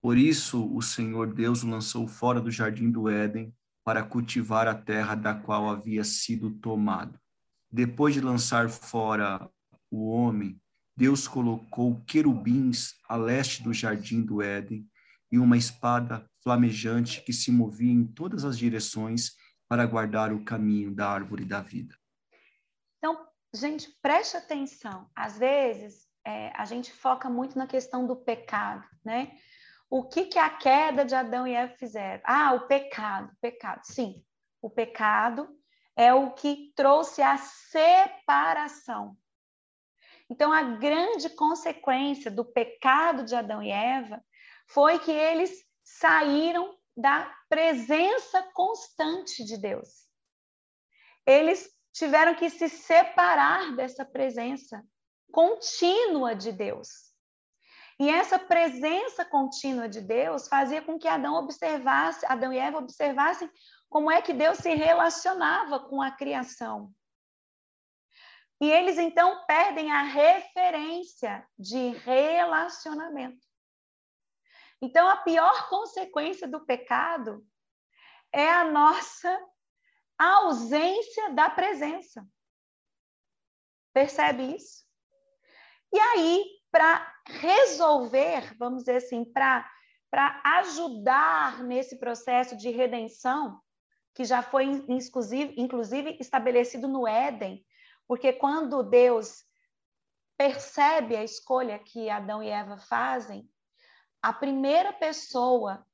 [0.00, 3.54] Por isso, o Senhor Deus o lançou fora do jardim do Éden
[3.84, 7.18] para cultivar a terra da qual havia sido tomado.
[7.70, 9.50] Depois de lançar fora
[9.90, 10.60] o homem,
[10.96, 14.86] Deus colocou querubins a leste do jardim do Éden
[15.30, 19.32] e uma espada flamejante que se movia em todas as direções
[19.68, 21.94] para guardar o caminho da árvore da vida.
[22.96, 25.08] Então, gente, preste atenção.
[25.14, 29.32] Às vezes, é, a gente foca muito na questão do pecado, né?
[29.90, 32.22] O que, que a queda de Adão e Eva fizeram?
[32.24, 33.80] Ah, o pecado, pecado.
[33.84, 34.22] Sim,
[34.60, 35.48] o pecado
[35.96, 39.16] é o que trouxe a separação
[40.30, 44.22] então, a grande consequência do pecado de Adão e Eva
[44.66, 50.06] foi que eles saíram da presença constante de Deus.
[51.26, 54.84] Eles tiveram que se separar dessa presença
[55.32, 57.08] contínua de Deus.
[58.00, 63.50] E essa presença contínua de Deus fazia com que Adão observasse, Adão e Eva observassem
[63.88, 66.92] como é que Deus se relacionava com a criação.
[68.60, 73.46] E eles então perdem a referência de relacionamento.
[74.80, 77.44] Então, a pior consequência do pecado
[78.32, 79.46] é a nossa
[80.16, 82.26] ausência da presença.
[83.92, 84.87] Percebe isso?
[85.92, 89.64] E aí, para resolver, vamos dizer assim, para
[90.60, 93.60] ajudar nesse processo de redenção,
[94.14, 97.64] que já foi inclusive, inclusive estabelecido no Éden,
[98.06, 99.44] porque quando Deus
[100.36, 103.48] percebe a escolha que Adão e Eva fazem,
[104.22, 105.86] a primeira pessoa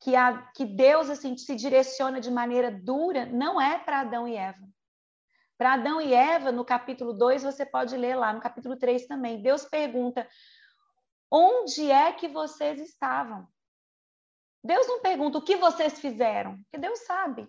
[0.00, 4.36] que, a, que Deus assim, se direciona de maneira dura não é para Adão e
[4.36, 4.68] Eva.
[5.56, 9.42] Para Adão e Eva, no capítulo 2, você pode ler lá, no capítulo 3 também.
[9.42, 10.28] Deus pergunta:
[11.30, 13.46] onde é que vocês estavam?
[14.62, 17.48] Deus não pergunta o que vocês fizeram, porque Deus sabe.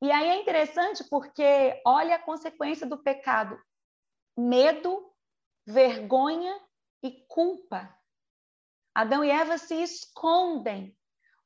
[0.00, 3.60] E aí é interessante porque olha a consequência do pecado:
[4.36, 5.12] medo,
[5.66, 6.58] vergonha
[7.02, 7.94] e culpa.
[8.94, 10.96] Adão e Eva se escondem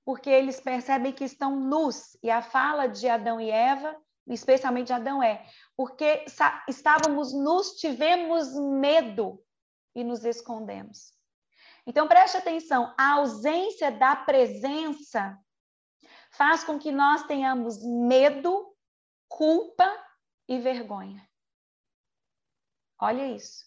[0.05, 2.17] porque eles percebem que estão nus.
[2.23, 6.25] E a fala de Adão e Eva, especialmente Adão, é: porque
[6.69, 9.43] estávamos nus, tivemos medo
[9.95, 11.13] e nos escondemos.
[11.87, 15.39] Então preste atenção, a ausência da presença
[16.33, 18.75] faz com que nós tenhamos medo,
[19.29, 19.89] culpa
[20.49, 21.29] e vergonha.
[23.01, 23.65] Olha isso.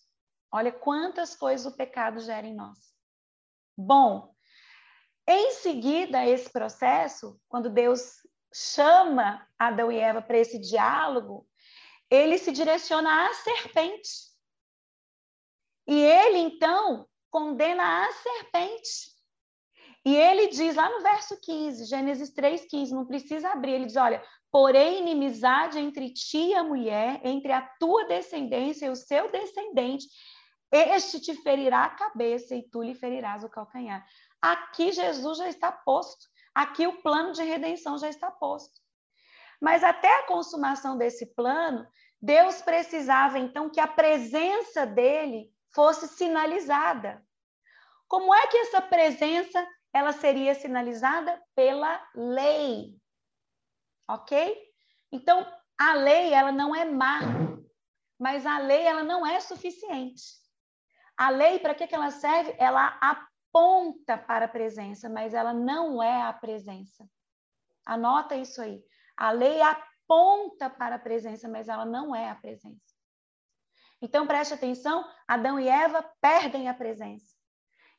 [0.52, 2.78] Olha quantas coisas o pecado gera em nós.
[3.76, 4.34] Bom,
[5.28, 8.18] em seguida a esse processo, quando Deus
[8.54, 11.48] chama Adão e Eva para esse diálogo,
[12.10, 14.32] ele se direciona à serpente.
[15.88, 19.13] E ele, então, condena a serpente.
[20.06, 24.24] E ele diz lá no verso 15, Gênesis 3,15, não precisa abrir, ele diz: olha,
[24.52, 30.06] porém, inimizade entre ti e a mulher, entre a tua descendência e o seu descendente,
[30.72, 34.06] este te ferirá a cabeça e tu lhe ferirás o calcanhar.
[34.42, 38.82] Aqui Jesus já está posto, aqui o plano de redenção já está posto.
[39.62, 41.88] Mas até a consumação desse plano,
[42.22, 47.26] Deus precisava então que a presença dele fosse sinalizada.
[48.08, 52.96] Como é que essa presença ela seria sinalizada pela lei?
[54.08, 54.58] OK?
[55.12, 55.46] Então,
[55.80, 57.20] a lei ela não é má,
[58.20, 60.24] mas a lei ela não é suficiente.
[61.18, 62.56] A lei para que que ela serve?
[62.58, 62.98] Ela
[63.54, 67.08] aponta para a presença, mas ela não é a presença.
[67.86, 68.84] Anota isso aí.
[69.16, 72.82] A lei aponta para a presença, mas ela não é a presença.
[74.02, 77.36] Então preste atenção, Adão e Eva perdem a presença.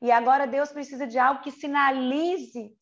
[0.02, 2.76] E agora Deus precisa de algo que sinalize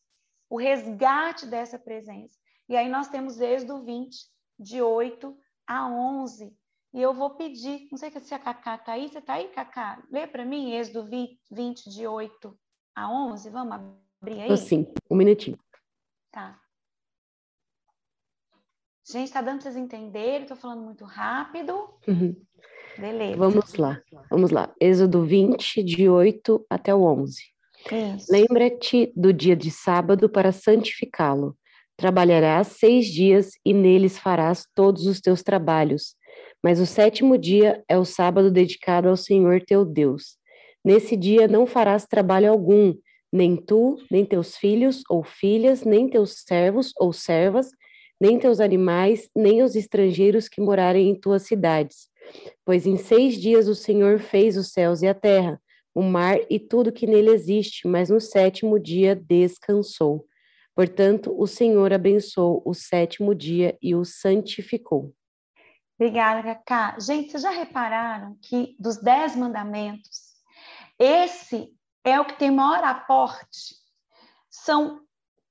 [0.48, 2.38] o resgate dessa presença.
[2.68, 4.16] E aí nós temos Êxodo 20,
[4.58, 6.56] de 8 a 11.
[6.94, 10.02] E eu vou pedir, não sei se a Cacá está aí, você está aí, Cacá?
[10.10, 11.08] Lê para mim Êxodo
[11.50, 12.58] 20, de 8
[12.94, 13.74] a 11, vamos
[14.20, 14.56] abrir aí?
[14.56, 15.58] Sim, um minutinho.
[16.30, 16.58] Tá.
[19.04, 21.72] Gente, está dando para vocês entenderem, estou falando muito rápido.
[22.06, 22.34] Uhum.
[22.96, 23.36] Beleza.
[23.36, 24.00] Vamos lá,
[24.30, 24.72] vamos lá.
[24.80, 27.52] Êxodo 20, de 8 até o 11.
[28.30, 31.56] Lembra-te do dia de sábado para santificá-lo.
[31.96, 36.14] Trabalharás seis dias e neles farás todos os teus trabalhos.
[36.62, 40.38] Mas o sétimo dia é o sábado dedicado ao Senhor teu Deus.
[40.84, 42.94] Nesse dia não farás trabalho algum,
[43.32, 47.70] nem tu, nem teus filhos ou filhas, nem teus servos ou servas,
[48.20, 52.12] nem teus animais, nem os estrangeiros que morarem em tuas cidades
[52.64, 55.60] Pois em seis dias o Senhor fez os céus e a terra,
[55.94, 60.26] o mar e tudo que nele existe, mas no sétimo dia descansou.
[60.74, 65.12] Portanto, o Senhor abençoou o sétimo dia e o santificou.
[65.98, 66.98] Obrigada, Cacá.
[66.98, 70.31] Gente, vocês já repararam que dos dez mandamentos,
[71.02, 71.68] esse
[72.04, 73.74] é o que tem maior aporte?
[74.48, 75.00] São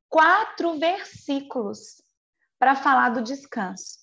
[0.08, 2.02] quatro versículos
[2.58, 4.00] para falar do descanso.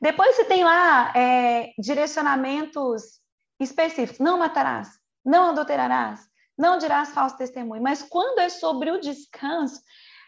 [0.00, 3.20] Depois você tem lá é, direcionamentos
[3.60, 4.18] específicos.
[4.18, 4.88] Não matarás,
[5.22, 7.82] não adulterarás, não dirás falso testemunho.
[7.82, 9.82] Mas quando é sobre o descanso,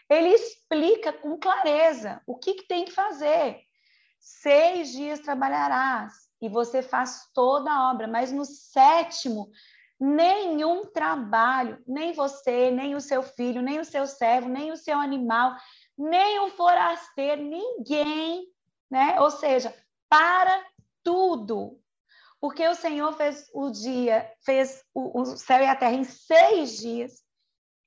[0.07, 3.61] ele explica com clareza o que, que tem que fazer.
[4.19, 9.49] Seis dias trabalharás e você faz toda a obra, mas no sétimo,
[10.01, 14.97] nenhum trabalho, nem você, nem o seu filho, nem o seu servo, nem o seu
[14.97, 15.55] animal,
[15.97, 18.51] nem o forasteiro, ninguém
[18.91, 19.17] né?
[19.21, 19.73] Ou seja,
[20.09, 20.61] para
[21.01, 21.79] tudo.
[22.41, 26.77] Porque o Senhor fez o dia, fez o, o céu e a terra em seis
[26.77, 27.21] dias,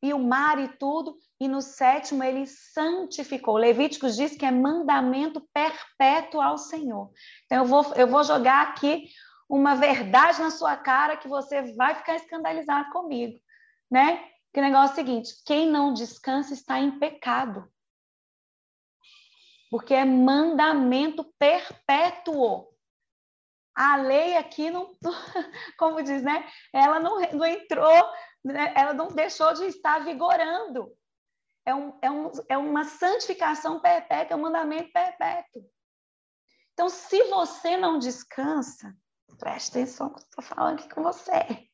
[0.02, 3.56] e o mar e tudo, e no sétimo ele santificou.
[3.56, 7.10] Levíticos diz que é mandamento perpétuo ao Senhor.
[7.44, 9.08] Então eu vou, eu vou jogar aqui
[9.48, 13.38] uma verdade na sua cara que você vai ficar escandalizado comigo,
[13.90, 14.28] né?
[14.52, 17.68] Que negócio é o seguinte: quem não descansa está em pecado
[19.74, 22.72] porque é mandamento perpétuo.
[23.74, 24.96] A lei aqui não,
[25.76, 26.48] como diz, né?
[26.72, 28.12] Ela não, não entrou,
[28.44, 28.72] né?
[28.76, 30.96] ela não deixou de estar vigorando.
[31.66, 35.68] É, um, é, um, é uma santificação perpétua, é um mandamento perpétuo.
[36.72, 38.96] Então, se você não descansa,
[39.38, 41.68] preste atenção que estou falando aqui com você.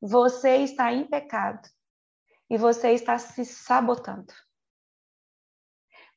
[0.00, 1.68] Você está em pecado
[2.48, 4.32] e você está se sabotando.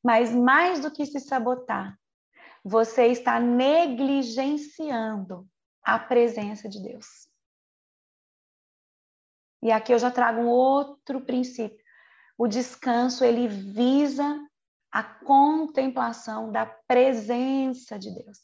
[0.02, 1.98] Mas mais do que se sabotar,
[2.64, 5.46] você está negligenciando
[5.82, 7.28] a presença de Deus.
[9.62, 11.84] E aqui eu já trago um outro princípio.
[12.36, 14.38] O descanso, ele visa
[14.90, 18.38] a contemplação da presença de Deus,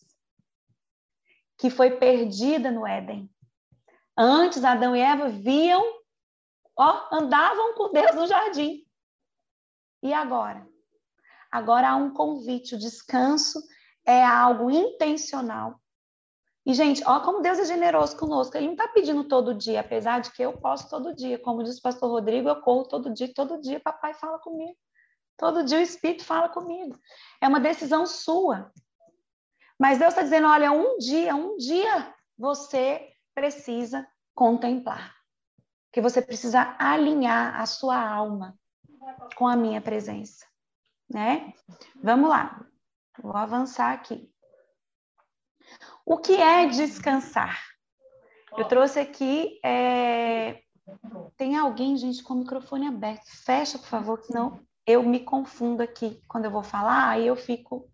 [1.61, 3.31] que foi perdida no Éden.
[4.17, 5.83] Antes, Adão e Eva viam,
[6.77, 8.85] ó, andavam com Deus no jardim.
[10.03, 10.67] E agora?
[11.53, 13.61] Agora há um convite, o descanso
[14.07, 15.79] é algo intencional,
[16.65, 18.57] E, gente, ó como Deus é generoso conosco.
[18.57, 21.39] Ele não está pedindo todo dia, apesar de que eu posso todo dia.
[21.39, 24.77] Como diz o pastor Rodrigo, eu corro todo dia, todo dia papai fala comigo.
[25.37, 26.99] Todo dia o Espírito fala comigo.
[27.41, 28.71] É uma decisão sua.
[29.81, 35.17] Mas Deus está dizendo: olha, um dia, um dia você precisa contemplar.
[35.91, 38.57] Que você precisa alinhar a sua alma
[39.35, 40.47] com a minha presença.
[41.09, 41.55] Né?
[41.97, 42.65] Vamos lá.
[43.23, 44.31] Vou avançar aqui.
[46.05, 47.59] O que é descansar?
[48.59, 49.59] Eu trouxe aqui.
[49.65, 50.63] É...
[51.37, 53.25] Tem alguém, gente, com o microfone aberto.
[53.45, 56.23] Fecha, por favor, senão eu me confundo aqui.
[56.29, 57.91] Quando eu vou falar, aí eu fico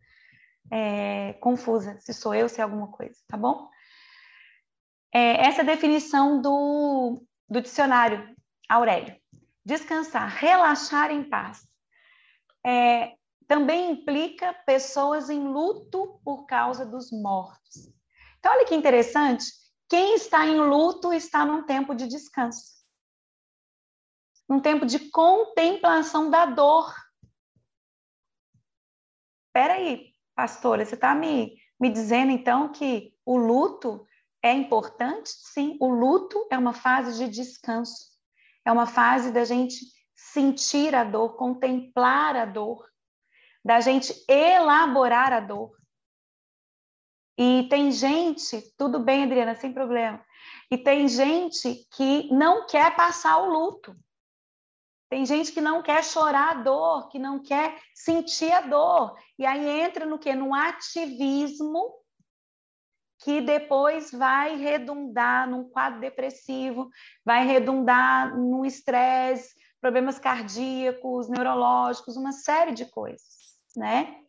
[0.70, 3.68] é, confusa, se sou eu, se é alguma coisa, tá bom?
[5.12, 8.34] É, essa é definição do, do dicionário
[8.68, 9.16] Aurélio.
[9.64, 11.66] Descansar, relaxar em paz.
[12.64, 13.14] É,
[13.46, 17.88] também implica pessoas em luto por causa dos mortos.
[18.38, 19.46] Então, olha que interessante,
[19.88, 22.76] quem está em luto está num tempo de descanso.
[24.48, 26.92] Num tempo de contemplação da dor.
[29.48, 34.06] Espera aí, pastora, você está me, me dizendo então que o luto
[34.42, 35.30] é importante?
[35.30, 38.14] Sim, o luto é uma fase de descanso.
[38.64, 39.76] É uma fase da gente
[40.14, 42.86] sentir a dor, contemplar a dor,
[43.64, 45.72] da gente elaborar a dor.
[47.38, 50.24] E tem gente, tudo bem, Adriana, sem problema.
[50.70, 53.96] E tem gente que não quer passar o luto.
[55.08, 59.16] Tem gente que não quer chorar a dor, que não quer sentir a dor.
[59.38, 60.34] E aí entra no que?
[60.34, 61.94] No ativismo
[63.18, 66.90] que depois vai redundar num quadro depressivo,
[67.24, 74.20] vai redundar no estresse, problemas cardíacos, neurológicos, uma série de coisas, né?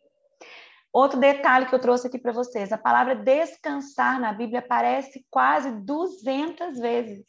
[0.92, 5.70] Outro detalhe que eu trouxe aqui para vocês: a palavra descansar na Bíblia aparece quase
[5.82, 7.24] 200 vezes.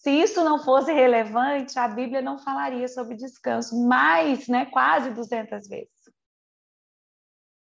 [0.00, 5.68] Se isso não fosse relevante, a Bíblia não falaria sobre descanso, mais, né, quase 200
[5.68, 5.90] vezes.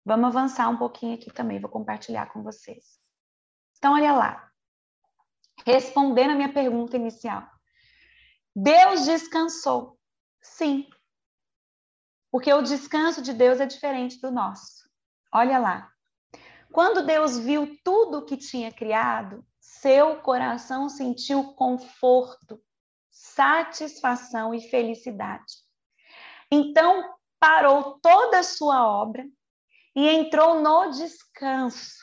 [0.05, 3.01] Vamos avançar um pouquinho aqui também, vou compartilhar com vocês.
[3.79, 4.53] Então, olha lá.
[5.65, 7.49] Respondendo a minha pergunta inicial.
[8.55, 9.99] Deus descansou.
[10.43, 10.87] Sim,
[12.31, 14.87] porque o descanso de Deus é diferente do nosso.
[15.33, 15.91] Olha lá.
[16.71, 19.43] Quando Deus viu tudo o que tinha criado,
[19.81, 22.61] seu coração sentiu conforto,
[23.11, 25.55] satisfação e felicidade.
[26.51, 29.25] Então, parou toda a sua obra
[29.95, 31.99] e entrou no descanso.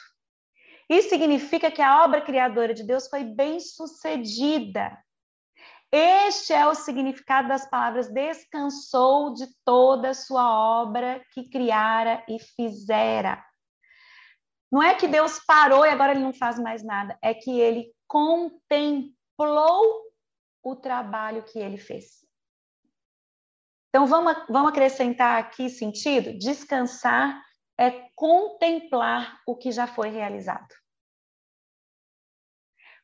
[0.90, 4.98] Isso significa que a obra criadora de Deus foi bem sucedida.
[5.92, 12.38] Este é o significado das palavras descansou de toda a sua obra que criara e
[12.40, 13.44] fizera.
[14.76, 17.96] Não é que Deus parou e agora ele não faz mais nada, é que ele
[18.06, 19.82] contemplou
[20.62, 22.26] o trabalho que ele fez.
[23.88, 26.38] Então vamos, vamos acrescentar aqui sentido?
[26.38, 27.42] Descansar
[27.78, 30.76] é contemplar o que já foi realizado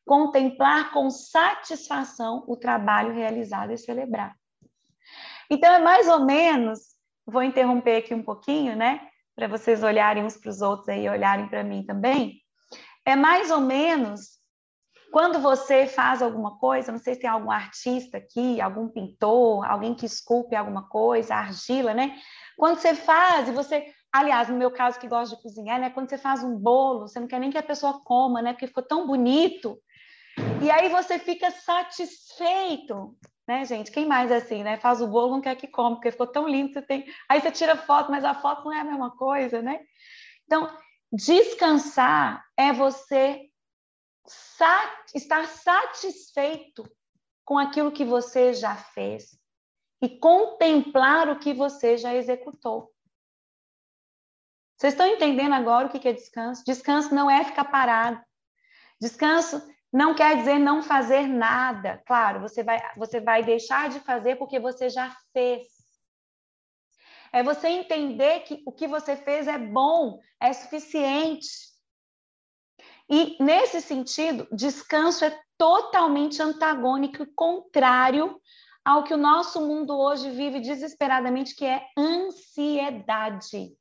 [0.04, 4.36] contemplar com satisfação o trabalho realizado e celebrar.
[5.48, 10.36] Então, é mais ou menos, vou interromper aqui um pouquinho, né, para vocês olharem uns
[10.36, 12.40] para os outros aí, olharem para mim também.
[13.04, 14.42] É mais ou menos
[15.12, 19.94] quando você faz alguma coisa, não sei se tem algum artista aqui, algum pintor, alguém
[19.94, 22.18] que esculpe alguma coisa, argila, né?
[22.56, 25.90] Quando você faz e você, aliás, no meu caso que gosto de cozinhar, né?
[25.90, 28.54] Quando você faz um bolo, você não quer nem que a pessoa coma, né?
[28.54, 29.78] Porque ficou tão bonito.
[30.62, 33.14] E aí você fica satisfeito,
[33.46, 33.90] né, gente?
[33.90, 34.78] Quem mais é assim, né?
[34.78, 37.06] Faz o bolo, não quer que come, porque ficou tão lindo, você tem.
[37.28, 39.80] Aí você tira foto, mas a foto não é a mesma coisa, né?
[40.44, 40.74] Então,
[41.12, 43.50] descansar é você
[44.26, 45.14] sat...
[45.14, 46.88] estar satisfeito
[47.44, 49.38] com aquilo que você já fez
[50.00, 52.92] e contemplar o que você já executou.
[54.76, 56.64] Vocês estão entendendo agora o que é descanso?
[56.64, 58.20] Descanso não é ficar parado.
[59.00, 59.62] Descanso
[59.92, 62.02] não quer dizer não fazer nada.
[62.06, 65.66] Claro, você vai, você vai deixar de fazer porque você já fez.
[67.32, 71.48] É você entender que o que você fez é bom, é suficiente.
[73.08, 78.40] E, nesse sentido, descanso é totalmente antagônico e contrário
[78.84, 83.76] ao que o nosso mundo hoje vive desesperadamente, que é ansiedade.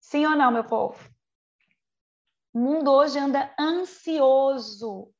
[0.00, 1.17] Sim ou não, meu povo?
[2.58, 5.14] O mundo hoje anda ansioso,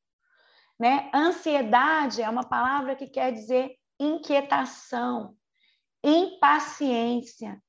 [0.77, 1.09] né?
[1.15, 5.37] Ansiedade é uma palavra que quer dizer inquietação,
[6.03, 7.63] impaciência,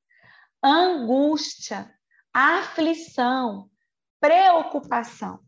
[0.63, 1.95] angústia,
[2.34, 3.70] aflição,
[4.20, 5.39] preocupação.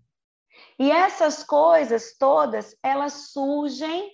[0.78, 4.08] E essas coisas todas, elas surgem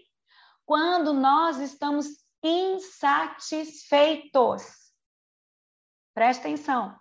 [0.65, 2.07] quando nós estamos
[2.41, 4.93] insatisfeitos.
[6.13, 6.97] Presta atenção.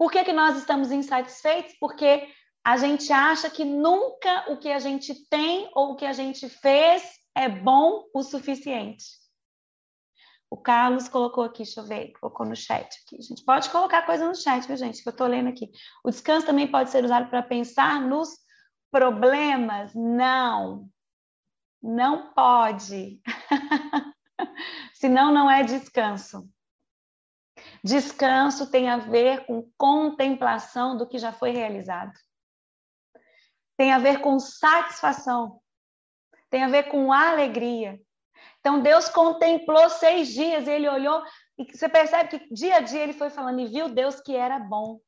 [0.00, 1.74] Por que, que nós estamos insatisfeitos?
[1.78, 2.26] Porque
[2.64, 6.48] a gente acha que nunca o que a gente tem ou o que a gente
[6.48, 7.02] fez
[7.34, 9.04] é bom o suficiente.
[10.48, 13.18] O Carlos colocou aqui, deixa eu ver, colocou no chat aqui.
[13.18, 15.02] A gente pode colocar coisa no chat, viu, gente?
[15.02, 15.70] Que eu estou lendo aqui.
[16.02, 18.30] O descanso também pode ser usado para pensar nos
[18.90, 19.94] problemas?
[19.94, 20.88] Não.
[21.82, 23.20] Não pode.
[24.94, 26.48] Senão não é descanso.
[27.82, 32.12] Descanso tem a ver com contemplação do que já foi realizado.
[33.76, 35.60] Tem a ver com satisfação.
[36.50, 37.98] Tem a ver com alegria.
[38.60, 41.22] Então Deus contemplou seis dias, ele olhou,
[41.56, 44.58] e você percebe que dia a dia ele foi falando, e viu Deus que era
[44.58, 45.00] bom.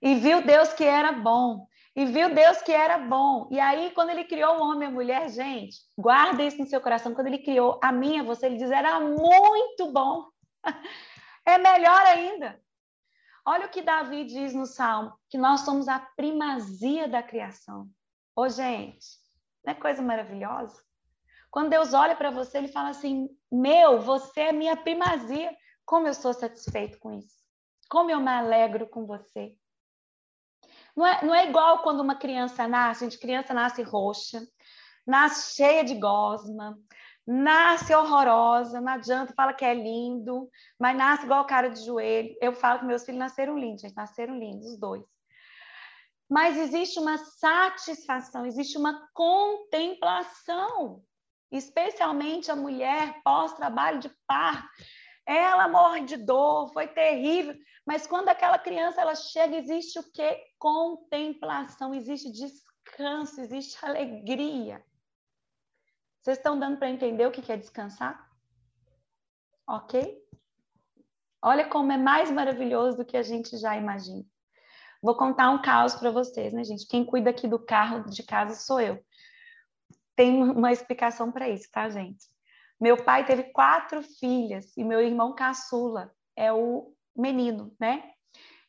[0.00, 1.66] E viu Deus que era bom.
[1.94, 3.48] E viu Deus que era bom.
[3.50, 6.80] E aí, quando ele criou o homem e a mulher, gente, guarda isso no seu
[6.80, 7.14] coração.
[7.14, 10.24] Quando ele criou a minha, você, ele diz, era muito bom.
[11.44, 12.60] É melhor ainda.
[13.44, 17.88] Olha o que Davi diz no Salmo, que nós somos a primazia da criação.
[18.36, 19.06] Ô, gente,
[19.64, 20.80] não é coisa maravilhosa?
[21.50, 25.54] Quando Deus olha para você, ele fala assim: Meu, você é minha primazia.
[25.84, 27.36] Como eu sou satisfeito com isso.
[27.90, 29.54] Como eu me alegro com você.
[30.96, 34.46] Não é, não é igual quando uma criança nasce, gente, criança nasce roxa,
[35.06, 36.78] nasce cheia de gosma,
[37.26, 40.48] nasce horrorosa, não adianta, fala que é lindo,
[40.78, 42.36] mas nasce igual cara de joelho.
[42.40, 45.04] Eu falo que meus filhos nasceram lindos, gente, nasceram lindos, os dois.
[46.28, 51.02] Mas existe uma satisfação, existe uma contemplação
[51.52, 54.66] especialmente a mulher pós-trabalho de parto.
[55.24, 57.54] Ela morre de dor, foi terrível,
[57.86, 60.36] mas quando aquela criança ela chega, existe o que?
[60.58, 64.82] Contemplação, existe descanso, existe alegria.
[66.22, 68.30] Vocês estão dando para entender o que é descansar?
[69.66, 70.22] Ok?
[71.42, 74.24] Olha como é mais maravilhoso do que a gente já imagina.
[75.02, 76.86] Vou contar um caos para vocês, né, gente?
[76.86, 79.02] Quem cuida aqui do carro de casa sou eu
[80.16, 82.26] tem uma explicação para isso, tá, gente?
[82.80, 88.10] Meu pai teve quatro filhas e meu irmão caçula é o menino, né?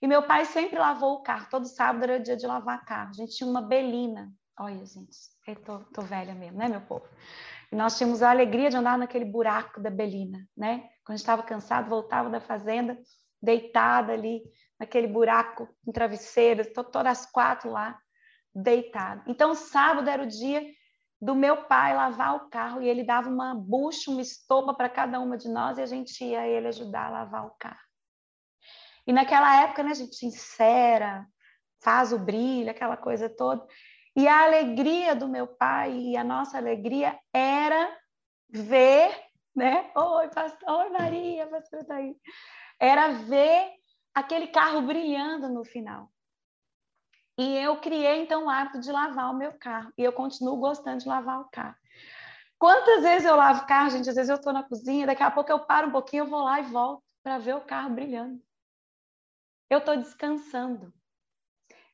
[0.01, 3.11] E meu pai sempre lavou o carro, todo sábado era dia de lavar carro.
[3.11, 4.31] A gente tinha uma belina.
[4.59, 7.07] Olha, gente, eu tô, tô velha mesmo, né, meu povo?
[7.71, 10.89] E nós tínhamos a alegria de andar naquele buraco da belina, né?
[11.03, 12.97] Quando a gente estava cansado, voltava da fazenda,
[13.41, 14.43] deitada ali,
[14.79, 17.99] naquele buraco com travesseiros, todas as quatro lá,
[18.53, 19.23] deitada.
[19.27, 20.63] Então, sábado era o dia
[21.19, 25.19] do meu pai lavar o carro e ele dava uma bucha, uma estopa para cada
[25.19, 27.79] uma de nós e a gente ia ele ajudar a lavar o carro.
[29.07, 31.25] E naquela época, né, a gente sincera,
[31.81, 33.65] faz o brilho, aquela coisa toda.
[34.15, 37.97] E a alegria do meu pai e a nossa alegria era
[38.49, 39.11] ver,
[39.55, 39.91] né?
[39.95, 42.15] Oi, pastor, oi Maria, pastor tá aí.
[42.79, 43.71] Era ver
[44.13, 46.11] aquele carro brilhando no final.
[47.37, 49.91] E eu criei, então, o hábito de lavar o meu carro.
[49.97, 51.75] E eu continuo gostando de lavar o carro.
[52.59, 54.07] Quantas vezes eu lavo o carro, gente?
[54.09, 56.43] Às vezes eu estou na cozinha, daqui a pouco eu paro um pouquinho, eu vou
[56.43, 58.41] lá e volto para ver o carro brilhando.
[59.69, 60.93] Eu estou descansando.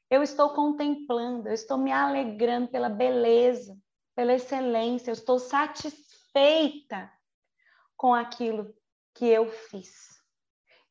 [0.09, 3.77] Eu estou contemplando, eu estou me alegrando pela beleza,
[4.15, 7.11] pela excelência, eu estou satisfeita
[7.95, 8.73] com aquilo
[9.13, 10.19] que eu fiz.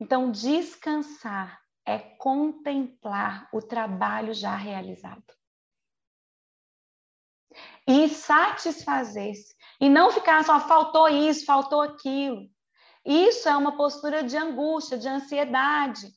[0.01, 5.25] Então, descansar é contemplar o trabalho já realizado.
[7.87, 9.57] E satisfazer-se.
[9.81, 12.49] E não ficar só, faltou isso, faltou aquilo.
[13.05, 16.12] Isso é uma postura de angústia, de ansiedade.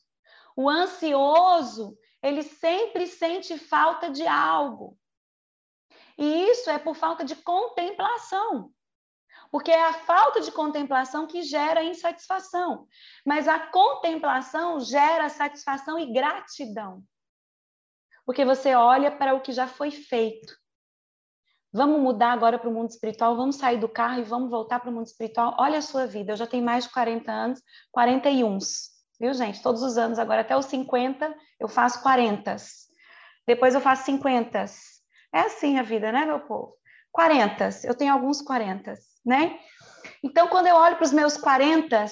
[0.54, 4.96] O ansioso, ele sempre sente falta de algo.
[6.16, 8.72] E isso é por falta de contemplação
[9.52, 12.88] porque é a falta de contemplação que gera insatisfação.
[13.24, 17.04] Mas a contemplação gera satisfação e gratidão.
[18.24, 20.56] Porque você olha para o que já foi feito.
[21.70, 24.90] Vamos mudar agora para o mundo espiritual, vamos sair do carro e vamos voltar para
[24.90, 25.54] o mundo espiritual.
[25.58, 28.58] Olha a sua vida, eu já tenho mais de 40 anos, 41,
[29.22, 29.62] viu, gente?
[29.62, 32.56] Todos os anos, agora até os 50, eu faço 40.
[33.46, 34.64] Depois eu faço 50.
[35.32, 36.74] É assim a vida, né, meu povo?
[37.12, 38.94] 40, eu tenho alguns 40
[39.24, 39.60] né?
[40.24, 42.04] Então, quando eu olho para os meus 40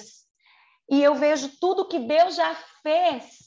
[0.89, 3.39] e eu vejo tudo que Deus já fez,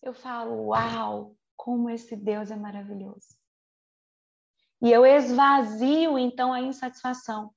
[0.00, 3.36] eu falo, uau, como esse Deus é maravilhoso.
[4.80, 7.52] E eu esvazio, então, a insatisfação.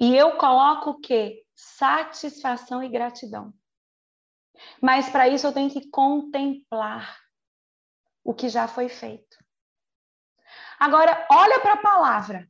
[0.00, 1.44] E eu coloco o quê?
[1.54, 3.52] Satisfação e gratidão.
[4.80, 7.16] Mas para isso eu tenho que contemplar.
[8.24, 9.38] o que já foi feito.
[10.78, 12.46] Agora, olha para a palavra.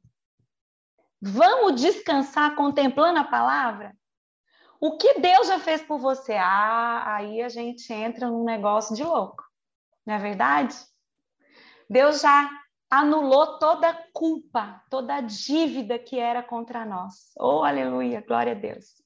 [1.20, 3.96] Vamos descansar contemplando a palavra?
[4.80, 6.34] O que Deus já fez por você?
[6.34, 9.44] Ah, aí a gente entra num negócio de louco,
[10.06, 10.76] não é verdade?
[11.88, 12.48] Deus já
[12.90, 17.32] anulou toda a culpa, toda a dívida que era contra nós.
[17.38, 19.02] Oh, aleluia, glória a Deus.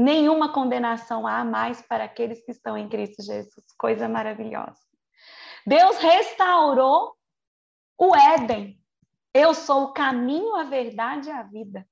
[0.00, 3.66] Nenhuma condenação há mais para aqueles que estão em Cristo Jesus.
[3.76, 4.80] Coisa maravilhosa.
[5.66, 7.14] Deus restaurou
[7.98, 8.82] o Éden.
[9.34, 11.86] Eu sou o caminho, a verdade e a vida.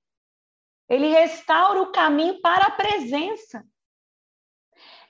[0.88, 3.62] Ele restaura o caminho para a presença.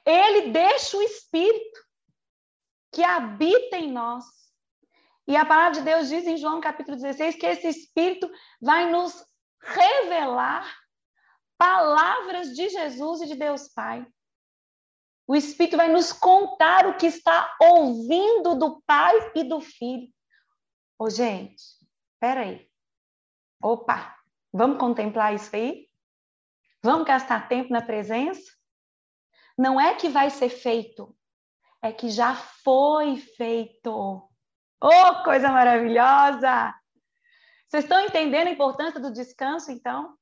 [0.05, 1.80] Ele deixa o Espírito
[2.92, 4.24] que habita em nós.
[5.24, 8.28] E a palavra de Deus diz em João capítulo 16 que esse Espírito
[8.61, 9.24] vai nos
[9.61, 10.68] revelar
[11.59, 14.06] palavras de Jesus e de Deus Pai.
[15.26, 20.11] O Espírito vai nos contar o que está ouvindo do Pai e do Filho.
[20.98, 21.62] Ô, gente,
[22.18, 22.66] peraí.
[23.62, 24.16] Opa,
[24.52, 25.88] vamos contemplar isso aí?
[26.82, 28.50] Vamos gastar tempo na presença?
[29.56, 31.14] Não é que vai ser feito,
[31.82, 33.90] é que já foi feito.
[34.80, 36.72] Oh, coisa maravilhosa!
[37.68, 40.18] Vocês estão entendendo a importância do descanso, então?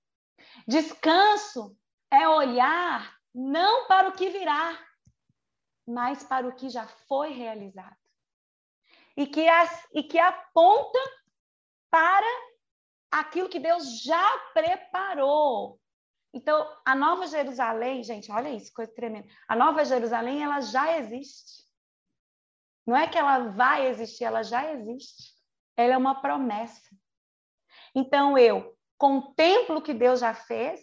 [0.67, 1.77] Descanso
[2.11, 4.79] é olhar não para o que virá,
[5.87, 7.97] mas para o que já foi realizado.
[9.17, 10.99] E que, as, e que aponta
[11.91, 12.27] para
[13.11, 15.81] aquilo que Deus já preparou.
[16.33, 19.29] Então, a Nova Jerusalém, gente, olha isso, coisa tremenda.
[19.49, 21.65] A Nova Jerusalém, ela já existe.
[22.87, 25.35] Não é que ela vai existir, ela já existe.
[25.77, 26.91] Ela é uma promessa.
[27.95, 30.81] Então, eu contemplo o que Deus já fez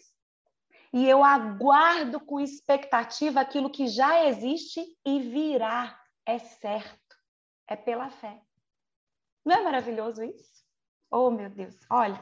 [0.94, 6.00] e eu aguardo com expectativa aquilo que já existe e virá.
[6.26, 7.18] É certo.
[7.68, 8.42] É pela fé.
[9.44, 10.64] Não é maravilhoso isso?
[11.12, 12.20] Oh, meu Deus, olha,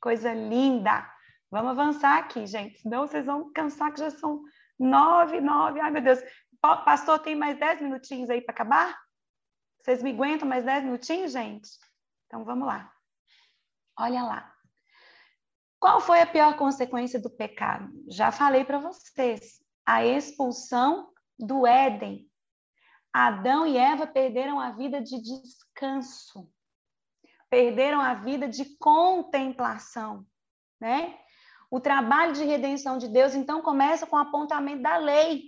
[0.00, 1.08] coisa linda.
[1.50, 4.42] Vamos avançar aqui, gente, senão vocês vão cansar que já são
[4.78, 5.80] nove, nove.
[5.80, 6.20] Ai, meu Deus.
[6.60, 8.98] Pastor, tem mais dez minutinhos aí para acabar?
[9.80, 11.70] Vocês me aguentam mais dez minutinhos, gente?
[12.26, 12.92] Então, vamos lá.
[13.98, 14.57] Olha lá.
[15.80, 17.92] Qual foi a pior consequência do pecado?
[18.08, 19.62] Já falei para vocês.
[19.86, 22.28] A expulsão do Éden.
[23.12, 26.50] Adão e Eva perderam a vida de descanso.
[27.48, 30.26] Perderam a vida de contemplação,
[30.80, 31.18] né?
[31.70, 35.44] O trabalho de redenção de Deus então começa com o apontamento da lei.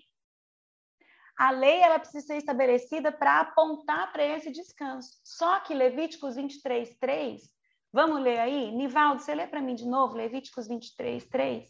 [1.36, 5.20] A lei ela precisa ser estabelecida para apontar para esse descanso.
[5.24, 7.59] Só que Levíticos 23, 3
[7.93, 8.70] Vamos ler aí?
[8.70, 11.68] Nivaldo, você lê para mim de novo, Levíticos 23, 3.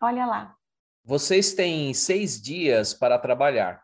[0.00, 0.56] Olha lá.
[1.04, 3.82] Vocês têm seis dias para trabalhar,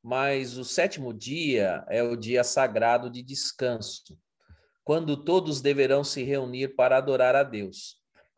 [0.00, 4.16] mas o sétimo dia é o dia sagrado de descanso,
[4.84, 7.96] quando todos deverão se reunir para adorar a Deus.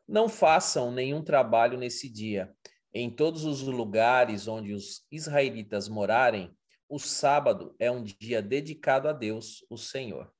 [0.09, 2.55] Não façam nenhum trabalho nesse dia.
[2.93, 6.57] Em todos os lugares onde os israelitas morarem,
[6.89, 10.33] o sábado é um dia dedicado a Deus, o Senhor.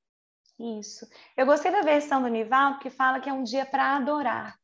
[0.61, 1.07] Isso.
[1.35, 4.55] Eu gostei da versão do Nivaldo que fala que é um dia para adorar.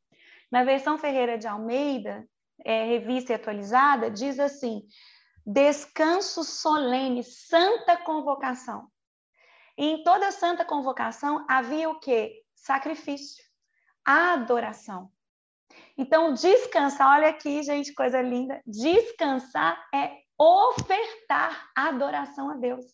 [0.52, 2.24] Na versão Ferreira de Almeida,
[2.64, 4.84] é, revista e atualizada, diz assim:
[5.44, 8.88] descanso solene, santa convocação.
[9.76, 12.44] E em toda santa convocação havia o quê?
[12.56, 13.44] Sacrifício,
[14.06, 15.12] adoração.
[15.98, 18.62] Então, descansar, olha aqui, gente, coisa linda.
[18.66, 22.86] Descansar é ofertar adoração a Deus.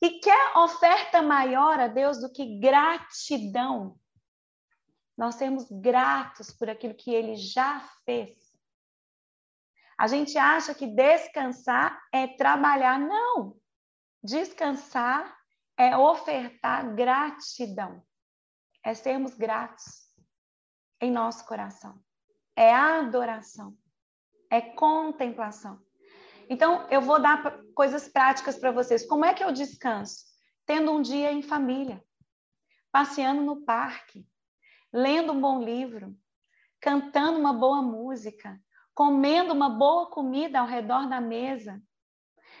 [0.00, 3.98] E quer oferta maior a Deus do que gratidão?
[5.16, 8.36] Nós sermos gratos por aquilo que ele já fez.
[9.98, 12.98] A gente acha que descansar é trabalhar.
[12.98, 13.56] Não!
[14.22, 15.34] Descansar
[15.76, 18.04] é ofertar gratidão.
[18.84, 20.06] É sermos gratos
[21.00, 21.98] em nosso coração.
[22.54, 23.76] É adoração.
[24.50, 25.85] É contemplação.
[26.48, 29.06] Então, eu vou dar coisas práticas para vocês.
[29.06, 30.24] Como é que eu descanso?
[30.64, 32.02] Tendo um dia em família,
[32.92, 34.26] passeando no parque,
[34.92, 36.16] lendo um bom livro,
[36.80, 38.60] cantando uma boa música,
[38.94, 41.82] comendo uma boa comida ao redor da mesa,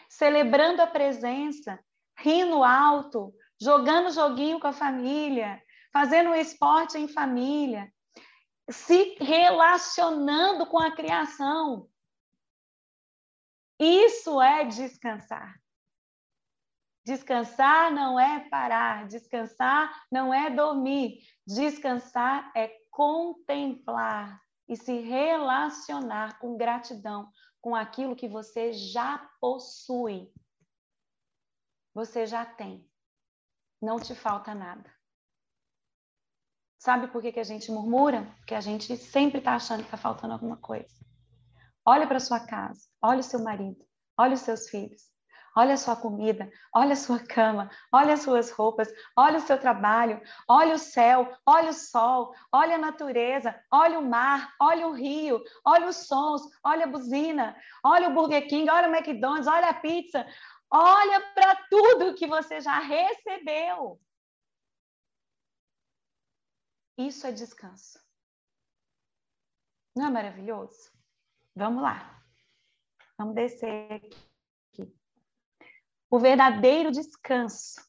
[0.08, 1.78] celebrando a presença,
[2.18, 5.62] rindo alto, jogando joguinho com a família,
[5.92, 7.90] fazendo um esporte em família,
[8.68, 11.88] se relacionando com a criação,
[13.78, 15.60] isso é descansar.
[17.04, 26.56] Descansar não é parar, descansar não é dormir, descansar é contemplar e se relacionar com
[26.56, 30.32] gratidão com aquilo que você já possui.
[31.94, 32.86] você já tem.
[33.80, 34.94] Não te falta nada.
[36.78, 38.26] Sabe por que, que a gente murmura?
[38.36, 40.94] Porque a gente sempre está achando que está faltando alguma coisa.
[41.86, 43.86] Olha para sua casa, olha o seu marido,
[44.18, 45.08] olha os seus filhos,
[45.56, 49.56] olha a sua comida, olha a sua cama, olha as suas roupas, olha o seu
[49.56, 54.92] trabalho, olha o céu, olha o sol, olha a natureza, olha o mar, olha o
[54.92, 59.68] rio, olha os sons, olha a buzina, olha o Burger King, olha o McDonald's, olha
[59.68, 60.26] a pizza,
[60.68, 64.00] olha para tudo que você já recebeu.
[66.98, 68.04] Isso é descanso.
[69.94, 70.95] Não é maravilhoso?
[71.56, 72.22] Vamos lá.
[73.16, 74.94] Vamos descer aqui.
[76.10, 77.80] O verdadeiro descanso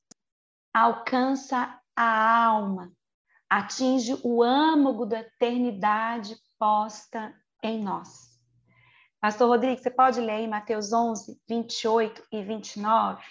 [0.73, 2.93] alcança a alma,
[3.49, 8.39] atinge o âmago da eternidade posta em nós.
[9.19, 13.21] Pastor Rodrigo, você pode ler aí Mateus 11, 28 e 29?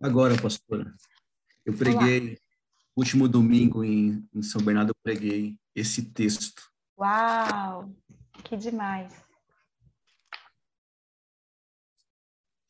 [0.00, 0.92] Agora, pastora,
[1.64, 2.38] eu preguei,
[2.96, 6.62] último domingo em, em São Bernardo, eu preguei esse texto.
[6.98, 7.94] Uau,
[8.42, 9.12] que demais.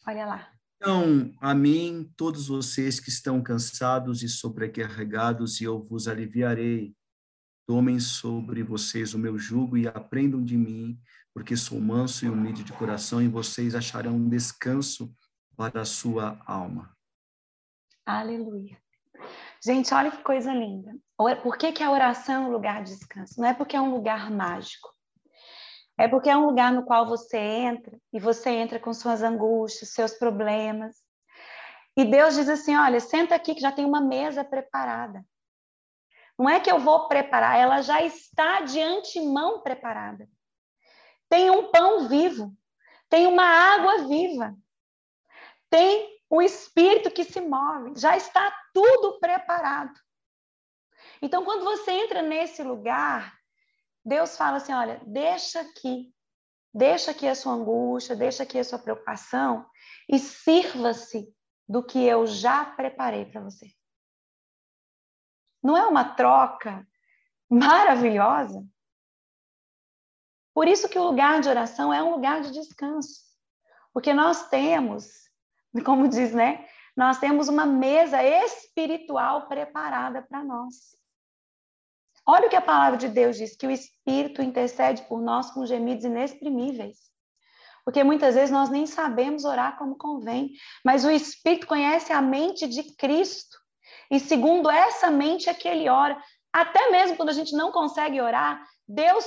[0.07, 0.53] Olha lá.
[0.77, 6.95] Então, a mim, todos vocês que estão cansados e sobrecarregados, e eu vos aliviarei.
[7.66, 11.01] Tomem sobre vocês o meu jugo e aprendam de mim,
[11.35, 15.12] porque sou manso e humilde de coração, e vocês acharão um descanso
[15.57, 16.97] para a sua alma.
[18.05, 18.79] Aleluia.
[19.64, 20.94] Gente, olha que coisa linda.
[21.42, 23.40] Por que, que a oração é um lugar de descanso?
[23.40, 24.94] Não é porque é um lugar mágico.
[25.98, 29.92] É porque é um lugar no qual você entra e você entra com suas angústias,
[29.92, 30.96] seus problemas.
[31.96, 35.24] E Deus diz assim: olha, senta aqui que já tem uma mesa preparada.
[36.38, 40.28] Não é que eu vou preparar, ela já está de antemão preparada.
[41.30, 42.54] Tem um pão vivo,
[43.09, 44.54] tem uma água viva,
[45.70, 49.99] tem o espírito que se move, já está tudo preparado.
[51.22, 53.37] Então, quando você entra nesse lugar,
[54.05, 56.14] Deus fala assim: olha, deixa aqui,
[56.72, 59.66] deixa aqui a sua angústia, deixa aqui a sua preocupação
[60.09, 61.33] e sirva-se
[61.68, 63.70] do que eu já preparei para você.
[65.62, 66.87] Não é uma troca
[67.51, 68.64] maravilhosa?
[70.55, 73.20] Por isso que o lugar de oração é um lugar de descanso.
[73.93, 75.26] Porque nós temos
[75.85, 76.66] como diz, né?
[76.97, 80.97] Nós temos uma mesa espiritual preparada para nós.
[82.27, 85.66] Olha o que a palavra de Deus diz: que o Espírito intercede por nós com
[85.66, 86.97] gemidos inexprimíveis.
[87.85, 90.51] Porque muitas vezes nós nem sabemos orar como convém,
[90.85, 93.57] mas o Espírito conhece a mente de Cristo.
[94.11, 96.20] E segundo essa mente é que ele ora.
[96.53, 99.24] Até mesmo quando a gente não consegue orar, Deus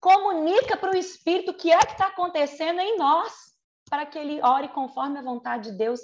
[0.00, 3.47] comunica para o Espírito o que é que está acontecendo em nós
[3.88, 6.00] para que ele ore conforme a vontade de Deus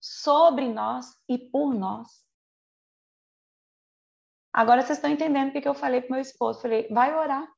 [0.00, 2.08] sobre nós e por nós.
[4.52, 6.60] Agora vocês estão entendendo o que eu falei para meu esposo.
[6.60, 7.48] Falei, vai orar.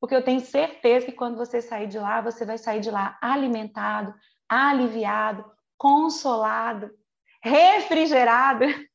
[0.00, 3.18] Porque eu tenho certeza que quando você sair de lá, você vai sair de lá
[3.20, 4.14] alimentado,
[4.48, 5.44] aliviado,
[5.76, 6.90] consolado,
[7.42, 8.64] refrigerado.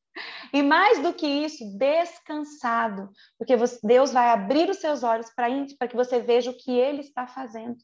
[0.52, 5.96] E mais do que isso, descansado, porque Deus vai abrir os seus olhos para que
[5.96, 7.78] você veja o que Ele está fazendo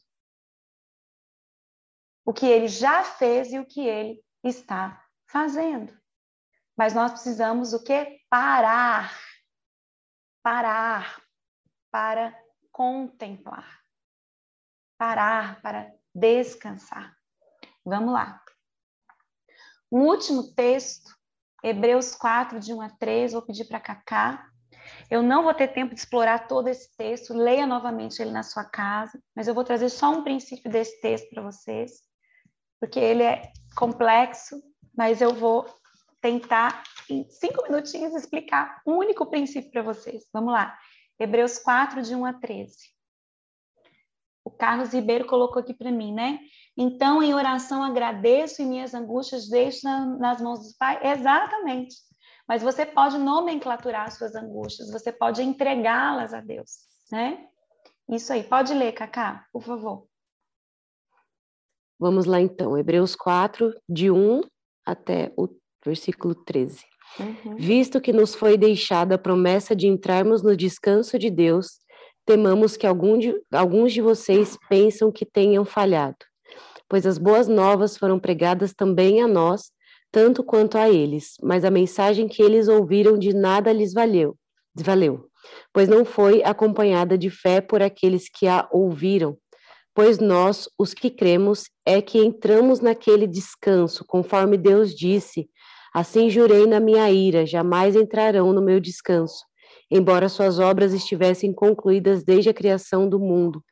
[2.26, 5.96] o que ele já fez e o que ele está fazendo.
[6.76, 8.18] Mas nós precisamos o quê?
[8.28, 9.16] Parar.
[10.42, 11.22] Parar
[11.90, 12.36] para
[12.72, 13.80] contemplar.
[14.98, 17.16] Parar para descansar.
[17.84, 18.42] Vamos lá.
[19.90, 21.16] Um último texto,
[21.62, 24.50] Hebreus 4, de 1 a 3, vou pedir para Cacá.
[25.08, 28.64] Eu não vou ter tempo de explorar todo esse texto, leia novamente ele na sua
[28.64, 32.06] casa, mas eu vou trazer só um princípio desse texto para vocês
[32.80, 34.62] porque ele é complexo,
[34.96, 35.66] mas eu vou
[36.20, 40.24] tentar, em cinco minutinhos, explicar um único princípio para vocês.
[40.32, 40.76] Vamos lá.
[41.18, 42.74] Hebreus 4, de 1 a 13.
[44.44, 46.38] O Carlos Ribeiro colocou aqui para mim, né?
[46.76, 51.00] Então, em oração, agradeço e minhas angústias deixo na, nas mãos do Pai.
[51.02, 51.96] Exatamente.
[52.46, 56.70] Mas você pode nomenclaturar suas angústias, você pode entregá-las a Deus,
[57.10, 57.48] né?
[58.08, 58.44] Isso aí.
[58.44, 60.06] Pode ler, Cacá, por favor.
[61.98, 64.42] Vamos lá então, Hebreus 4, de 1
[64.84, 65.48] até o
[65.84, 66.84] versículo 13.
[67.18, 67.56] Uhum.
[67.56, 71.78] Visto que nos foi deixada a promessa de entrarmos no descanso de Deus,
[72.26, 76.18] temamos que algum de, alguns de vocês pensam que tenham falhado,
[76.88, 79.70] pois as boas novas foram pregadas também a nós,
[80.12, 84.36] tanto quanto a eles, mas a mensagem que eles ouviram de nada lhes valeu,
[84.74, 85.28] valeu,
[85.72, 89.38] pois não foi acompanhada de fé por aqueles que a ouviram.
[89.96, 95.48] Pois nós, os que cremos, é que entramos naquele descanso, conforme Deus disse:
[95.94, 99.42] Assim jurei na minha ira, jamais entrarão no meu descanso,
[99.90, 103.64] embora suas obras estivessem concluídas desde a criação do mundo.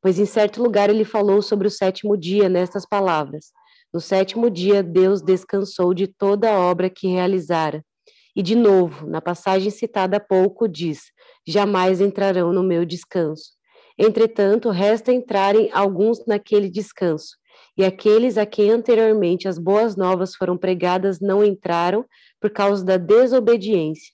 [0.00, 3.46] Pois em certo lugar ele falou sobre o sétimo dia nestas palavras:
[3.92, 7.84] No sétimo dia Deus descansou de toda a obra que realizara.
[8.36, 11.10] E de novo, na passagem citada há pouco, diz:
[11.44, 13.55] Jamais entrarão no meu descanso.
[13.98, 17.36] Entretanto, resta entrarem alguns naquele descanso,
[17.76, 22.04] e aqueles a quem anteriormente as boas novas foram pregadas não entraram
[22.40, 24.12] por causa da desobediência.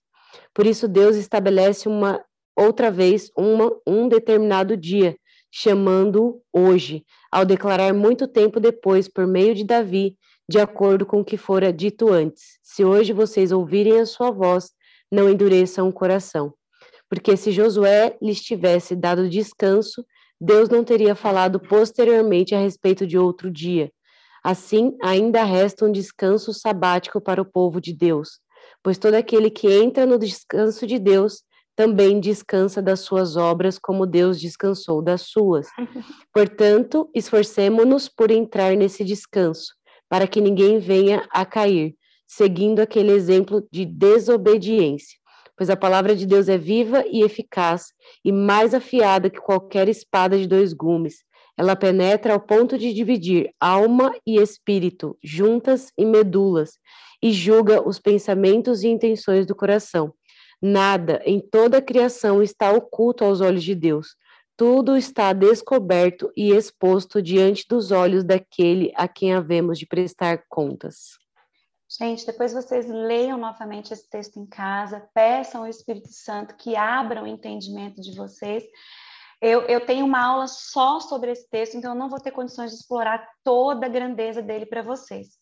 [0.54, 2.24] Por isso Deus estabelece uma
[2.56, 5.16] outra vez uma, um determinado dia,
[5.50, 10.16] chamando-o hoje, ao declarar muito tempo depois, por meio de Davi,
[10.48, 14.70] de acordo com o que fora dito antes: Se hoje vocês ouvirem a sua voz,
[15.10, 16.54] não endureçam o coração.
[17.12, 20.02] Porque se Josué lhes tivesse dado descanso,
[20.40, 23.92] Deus não teria falado posteriormente a respeito de outro dia.
[24.42, 28.40] Assim, ainda resta um descanso sabático para o povo de Deus,
[28.82, 31.42] pois todo aquele que entra no descanso de Deus
[31.76, 35.66] também descansa das suas obras, como Deus descansou das suas.
[36.32, 39.74] Portanto, esforcemo-nos por entrar nesse descanso,
[40.08, 41.94] para que ninguém venha a cair,
[42.26, 45.20] seguindo aquele exemplo de desobediência
[45.62, 47.92] pois a palavra de Deus é viva e eficaz
[48.24, 51.22] e mais afiada que qualquer espada de dois gumes.
[51.56, 56.80] Ela penetra ao ponto de dividir alma e espírito, juntas e medulas,
[57.22, 60.12] e julga os pensamentos e intenções do coração.
[60.60, 64.16] Nada em toda a criação está oculto aos olhos de Deus.
[64.56, 71.21] Tudo está descoberto e exposto diante dos olhos daquele a quem havemos de prestar contas.
[71.98, 77.22] Gente, depois vocês leiam novamente esse texto em casa, peçam ao Espírito Santo que abra
[77.22, 78.64] o entendimento de vocês.
[79.42, 82.70] Eu, eu tenho uma aula só sobre esse texto, então eu não vou ter condições
[82.70, 85.36] de explorar toda a grandeza dele para vocês.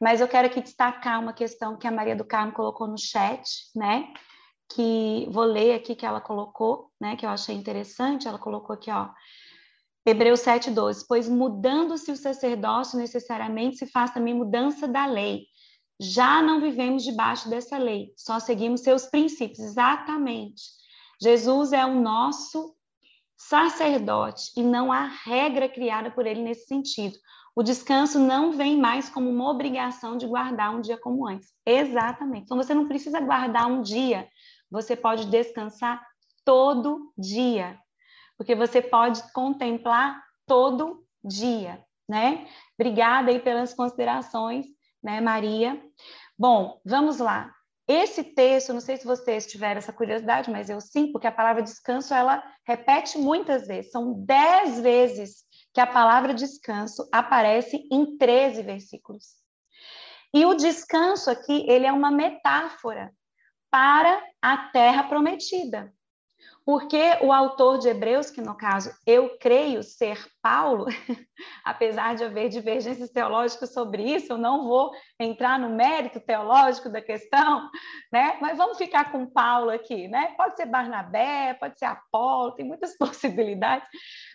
[0.00, 3.48] Mas eu quero aqui destacar uma questão que a Maria do Carmo colocou no chat,
[3.74, 4.12] né?
[4.68, 7.14] Que vou ler aqui que ela colocou, né?
[7.14, 8.26] Que eu achei interessante.
[8.26, 9.08] Ela colocou aqui, ó.
[10.04, 11.04] Hebreus 7,12.
[11.08, 15.46] Pois mudando-se o sacerdócio, necessariamente se faz também mudança da lei
[16.00, 19.60] já não vivemos debaixo dessa lei, só seguimos seus princípios.
[19.60, 20.62] Exatamente.
[21.20, 22.74] Jesus é o nosso
[23.36, 27.16] sacerdote e não há regra criada por ele nesse sentido.
[27.54, 31.48] O descanso não vem mais como uma obrigação de guardar um dia como antes.
[31.64, 32.44] Exatamente.
[32.44, 34.28] Então você não precisa guardar um dia,
[34.70, 36.06] você pode descansar
[36.44, 37.78] todo dia,
[38.36, 42.46] porque você pode contemplar todo dia, né?
[42.78, 44.75] Obrigada aí pelas considerações
[45.06, 45.80] né, Maria?
[46.36, 47.54] Bom, vamos lá.
[47.86, 51.62] Esse texto, não sei se vocês tiveram essa curiosidade, mas eu sim, porque a palavra
[51.62, 53.92] descanso ela repete muitas vezes.
[53.92, 59.36] São dez vezes que a palavra descanso aparece em 13 versículos.
[60.34, 63.14] E o descanso aqui, ele é uma metáfora
[63.70, 65.94] para a terra prometida.
[66.66, 70.86] Porque o autor de Hebreus, que no caso eu creio ser Paulo,
[71.64, 74.90] apesar de haver divergências teológicas sobre isso, eu não vou
[75.20, 77.70] entrar no mérito teológico da questão,
[78.12, 78.36] né?
[78.40, 80.34] Mas vamos ficar com Paulo aqui, né?
[80.36, 83.86] Pode ser Barnabé, pode ser Apolo, tem muitas possibilidades,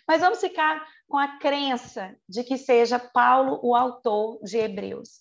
[0.08, 5.20] mas vamos ficar com a crença de que seja Paulo o autor de Hebreus.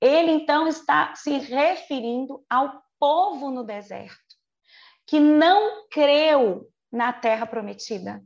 [0.00, 4.29] Ele então está se referindo ao povo no deserto
[5.10, 8.22] que não creu na terra prometida.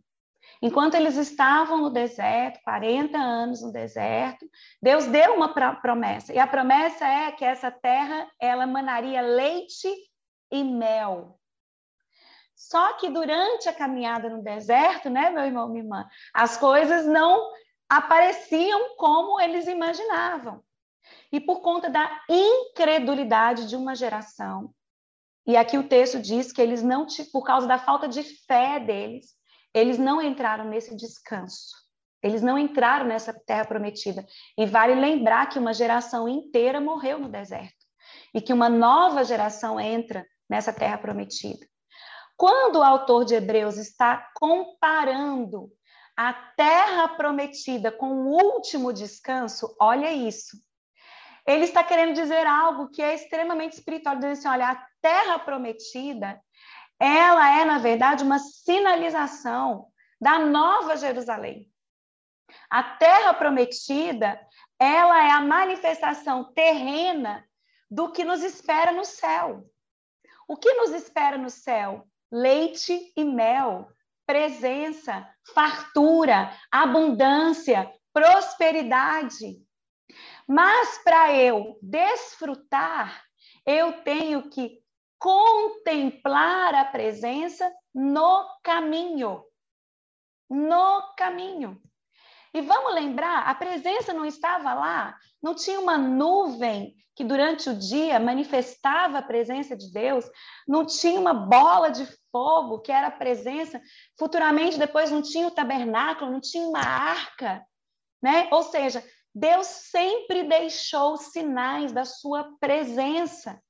[0.61, 4.47] Enquanto eles estavam no deserto, 40 anos no deserto,
[4.83, 6.35] Deus deu uma promessa.
[6.35, 9.89] E a promessa é que essa terra ela manaria leite
[10.53, 11.41] e mel.
[12.55, 17.51] Só que durante a caminhada no deserto, né, meu irmão, minha irmã, as coisas não
[17.89, 20.63] apareciam como eles imaginavam.
[21.33, 24.75] E por conta da incredulidade de uma geração,
[25.47, 29.27] e aqui o texto diz que eles não, por causa da falta de fé deles,
[29.75, 31.75] eles não entraram nesse descanso.
[32.23, 34.25] Eles não entraram nessa terra prometida.
[34.57, 37.85] E vale lembrar que uma geração inteira morreu no deserto
[38.33, 41.67] e que uma nova geração entra nessa terra prometida.
[42.37, 45.71] Quando o autor de Hebreus está comparando
[46.17, 50.57] a terra prometida com o último descanso, olha isso.
[51.47, 56.41] Ele está querendo dizer algo que é extremamente espiritual, dizendo assim, olha, a terra prometida,
[56.99, 59.87] ela é, na verdade, uma sinalização
[60.21, 61.71] da nova Jerusalém.
[62.71, 64.41] A terra prometida,
[64.79, 67.45] ela é a manifestação terrena
[67.91, 69.65] do que nos espera no céu.
[70.49, 72.07] O que nos espera no céu?
[72.31, 73.89] Leite e mel.
[74.27, 79.64] presença, fartura, abundância, prosperidade.
[80.47, 83.25] Mas para eu desfrutar,
[83.67, 84.83] eu tenho que
[85.19, 89.43] contemplar a presença no caminho.
[90.51, 91.81] No caminho.
[92.53, 97.75] E vamos lembrar, a presença não estava lá, não tinha uma nuvem que durante o
[97.75, 100.25] dia manifestava a presença de Deus,
[100.67, 103.81] não tinha uma bola de fogo que era a presença,
[104.19, 107.65] futuramente depois não tinha o tabernáculo, não tinha uma arca,
[108.23, 108.49] né?
[108.51, 109.03] Ou seja,
[109.35, 113.61] Deus sempre deixou sinais da sua presença,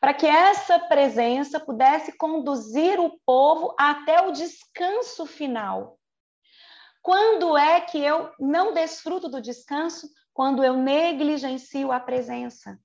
[0.00, 5.98] para que essa presença pudesse conduzir o povo até o descanso final.
[7.02, 10.08] Quando é que eu não desfruto do descanso?
[10.32, 12.78] Quando eu negligencio a presença.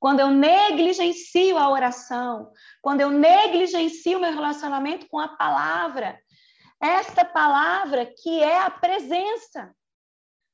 [0.00, 6.18] Quando eu negligencio a oração, quando eu negligencio meu relacionamento com a palavra,
[6.80, 9.74] esta palavra que é a presença.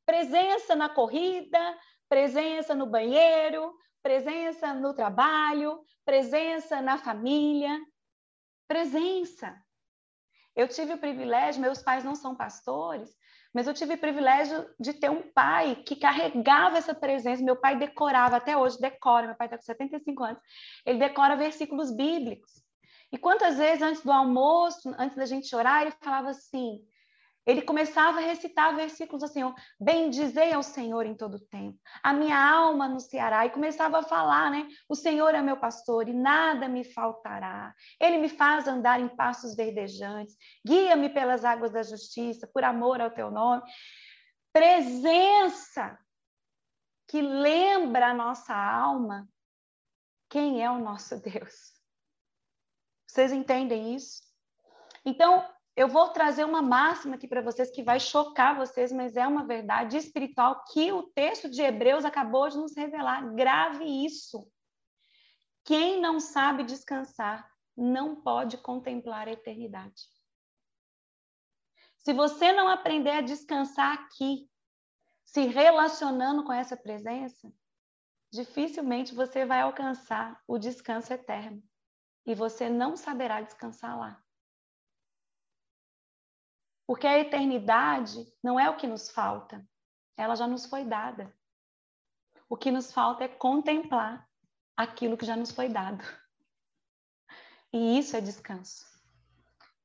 [0.07, 1.79] Presença na corrida,
[2.09, 7.81] presença no banheiro, presença no trabalho, presença na família.
[8.69, 9.57] Presença.
[10.55, 13.11] Eu tive o privilégio, meus pais não são pastores,
[13.53, 17.43] mas eu tive o privilégio de ter um pai que carregava essa presença.
[17.43, 20.43] Meu pai decorava, até hoje decora, meu pai está com 75 anos,
[20.87, 22.65] ele decora versículos bíblicos.
[23.13, 26.81] E quantas vezes antes do almoço, antes da gente orar, ele falava assim:
[27.47, 29.40] ele começava a recitar versículos assim,
[29.78, 34.66] bendizei ao Senhor em todo tempo, a minha alma anunciará, e começava a falar, né,
[34.88, 39.55] o Senhor é meu pastor e nada me faltará, ele me faz andar em passos
[39.55, 40.36] verdejantes,
[40.66, 43.62] guia-me pelas águas da justiça, por amor ao teu nome,
[44.53, 45.99] presença
[47.09, 49.28] que lembra a nossa alma
[50.28, 51.74] quem é o nosso Deus.
[53.07, 54.22] Vocês entendem isso?
[55.05, 59.27] Então, eu vou trazer uma máxima aqui para vocês que vai chocar vocês, mas é
[59.27, 63.35] uma verdade espiritual que o texto de Hebreus acabou de nos revelar.
[63.35, 64.49] Grave isso.
[65.64, 70.03] Quem não sabe descansar não pode contemplar a eternidade.
[71.97, 74.49] Se você não aprender a descansar aqui,
[75.25, 77.53] se relacionando com essa presença,
[78.31, 81.61] dificilmente você vai alcançar o descanso eterno.
[82.27, 84.24] E você não saberá descansar lá.
[86.87, 89.66] Porque a eternidade não é o que nos falta,
[90.16, 91.35] ela já nos foi dada.
[92.49, 94.28] O que nos falta é contemplar
[94.76, 96.05] aquilo que já nos foi dado.
[97.72, 98.85] E isso é descanso.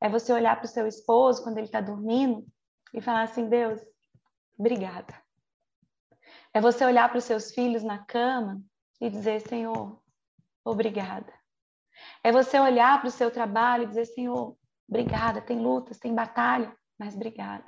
[0.02, 2.45] É você olhar para o seu esposo quando ele está dormindo
[2.93, 3.82] e falar assim: Deus,
[4.58, 5.14] obrigada.
[6.54, 8.62] É você olhar para os seus filhos na cama
[9.02, 10.02] e dizer: Senhor,
[10.64, 11.34] obrigada.
[12.24, 15.41] É você olhar para o seu trabalho e dizer: Senhor, obrigada.
[15.41, 17.64] Tem lutas, tem batalha, mas obrigada.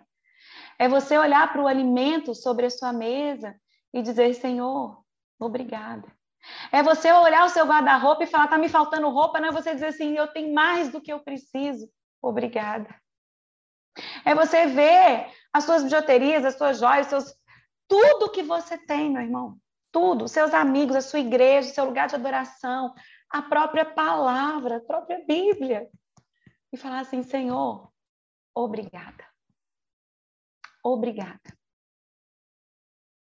[0.78, 3.56] É você olhar para o alimento sobre a sua mesa
[3.94, 5.04] e dizer, Senhor,
[5.40, 6.08] obrigada.
[6.72, 9.74] É você olhar o seu guarda-roupa e falar, tá me faltando roupa, não é você
[9.74, 11.88] dizer assim, eu tenho mais do que eu preciso.
[12.22, 12.94] Obrigada.
[14.26, 17.36] É você ver as suas bijuterias, as suas joias, seus...
[17.88, 19.58] tudo que você tem, meu irmão.
[19.92, 22.94] Tudo, seus amigos, a sua igreja, seu lugar de adoração,
[23.30, 25.88] a própria palavra, a própria Bíblia.
[26.72, 27.91] E falar assim, Senhor,
[28.56, 29.26] obrigada.
[30.84, 31.58] Obrigada.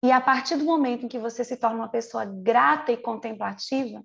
[0.04, 4.04] E a partir do momento em que você se torna uma pessoa grata e contemplativa,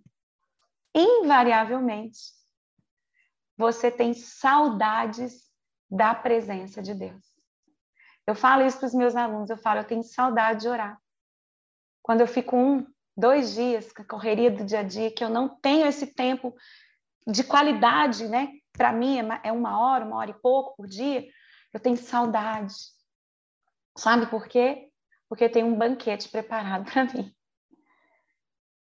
[0.94, 2.18] invariavelmente,
[3.56, 5.50] você tem saudades
[5.90, 7.24] da presença de Deus.
[8.26, 11.00] Eu falo isso para os meus alunos, eu falo, eu tenho saudade de orar.
[12.02, 12.86] Quando eu fico um,
[13.16, 16.54] dois dias com a correria do dia a dia, que eu não tenho esse tempo
[17.26, 18.52] de qualidade, né?
[18.78, 21.26] Para mim é, é uma hora, uma hora e pouco por dia,
[21.74, 22.74] eu tenho saudade.
[23.96, 24.90] Sabe por quê?
[25.28, 27.34] Porque tem um banquete preparado para mim.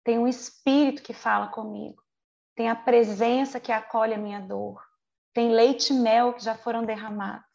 [0.04, 2.04] Tem um espírito que fala comigo.
[2.56, 4.86] Tem a presença que acolhe a minha dor.
[5.34, 7.48] Tem leite e mel que já foram derramados.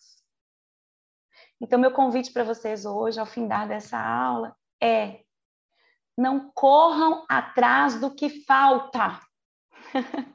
[1.61, 5.25] Então, meu convite para vocês hoje, ao fim dessa aula, é:
[6.17, 9.21] não corram atrás do que falta.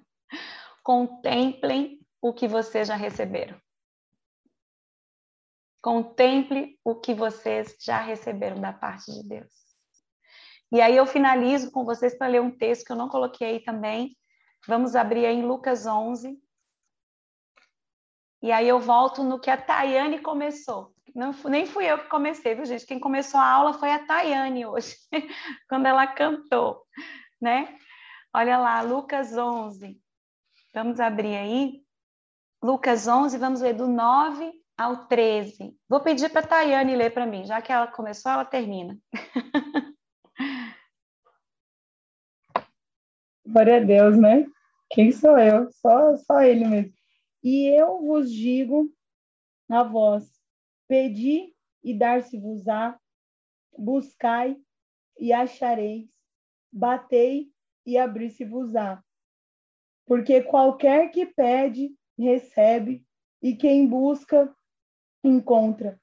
[0.84, 3.60] contemplem o que vocês já receberam.
[5.82, 9.54] Contemple o que vocês já receberam da parte de Deus.
[10.72, 13.60] E aí eu finalizo com vocês para ler um texto que eu não coloquei aí
[13.64, 14.16] também.
[14.68, 16.38] Vamos abrir aí em Lucas 11.
[18.42, 20.94] E aí eu volto no que a Tayane começou.
[21.16, 22.86] Não, nem fui eu que comecei, viu, gente?
[22.86, 24.96] Quem começou a aula foi a Tayane hoje,
[25.68, 26.86] quando ela cantou,
[27.42, 27.78] né?
[28.34, 30.00] Olha lá, Lucas 11.
[30.74, 31.84] Vamos abrir aí.
[32.62, 35.76] Lucas 11, vamos ler do 9 ao 13.
[35.88, 38.98] Vou pedir para a Tayane ler para mim, já que ela começou, ela termina.
[43.46, 44.46] Glória a Deus, né?
[44.92, 45.72] Quem sou eu?
[45.72, 46.94] Só, só ele mesmo.
[47.44, 48.94] E eu vos digo
[49.70, 50.30] a vós:
[50.88, 51.54] pedi
[51.84, 53.00] e dar-se-vos-á,
[53.78, 54.56] buscai
[55.18, 56.08] e achareis,
[56.72, 57.52] batei
[57.86, 59.04] e abrir-se-vos-á.
[60.10, 63.05] Porque qualquer que pede, recebe,
[63.43, 64.51] e quem busca,
[65.24, 66.01] encontra,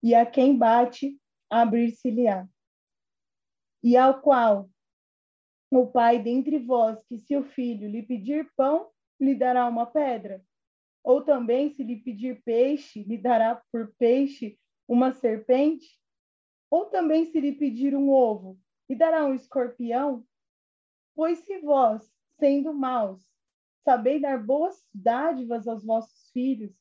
[0.00, 1.20] e a quem bate,
[1.50, 2.46] abrir-se-lhe-á.
[3.82, 4.70] E ao qual
[5.72, 8.88] o pai dentre vós, que se o filho lhe pedir pão,
[9.18, 10.40] lhe dará uma pedra?
[11.02, 16.00] Ou também, se lhe pedir peixe, lhe dará por peixe uma serpente?
[16.70, 18.56] Ou também, se lhe pedir um ovo,
[18.88, 20.24] lhe dará um escorpião?
[21.12, 22.08] Pois se vós,
[22.42, 23.22] sendo maus,
[23.84, 26.74] sabeis dar boas dádivas aos vossos filhos,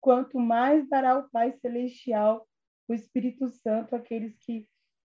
[0.00, 2.48] quanto mais dará o Pai Celestial,
[2.88, 4.66] o Espírito Santo, àqueles que,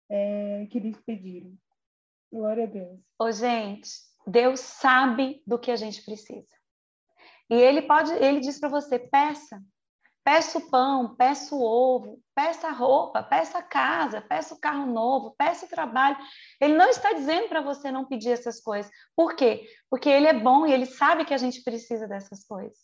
[0.09, 1.55] é, que lhes pediram.
[2.31, 2.99] Glória a Deus.
[3.19, 3.87] Ô, gente,
[4.25, 6.57] Deus sabe do que a gente precisa.
[7.47, 9.63] E ele pode, ele diz para você, peça.
[10.23, 14.85] Peça o pão, peça o ovo, peça a roupa, peça a casa, peça o carro
[14.85, 16.17] novo, peça o trabalho.
[16.61, 18.89] Ele não está dizendo para você não pedir essas coisas.
[19.15, 19.67] Por quê?
[19.89, 22.79] Porque ele é bom e ele sabe que a gente precisa dessas coisas.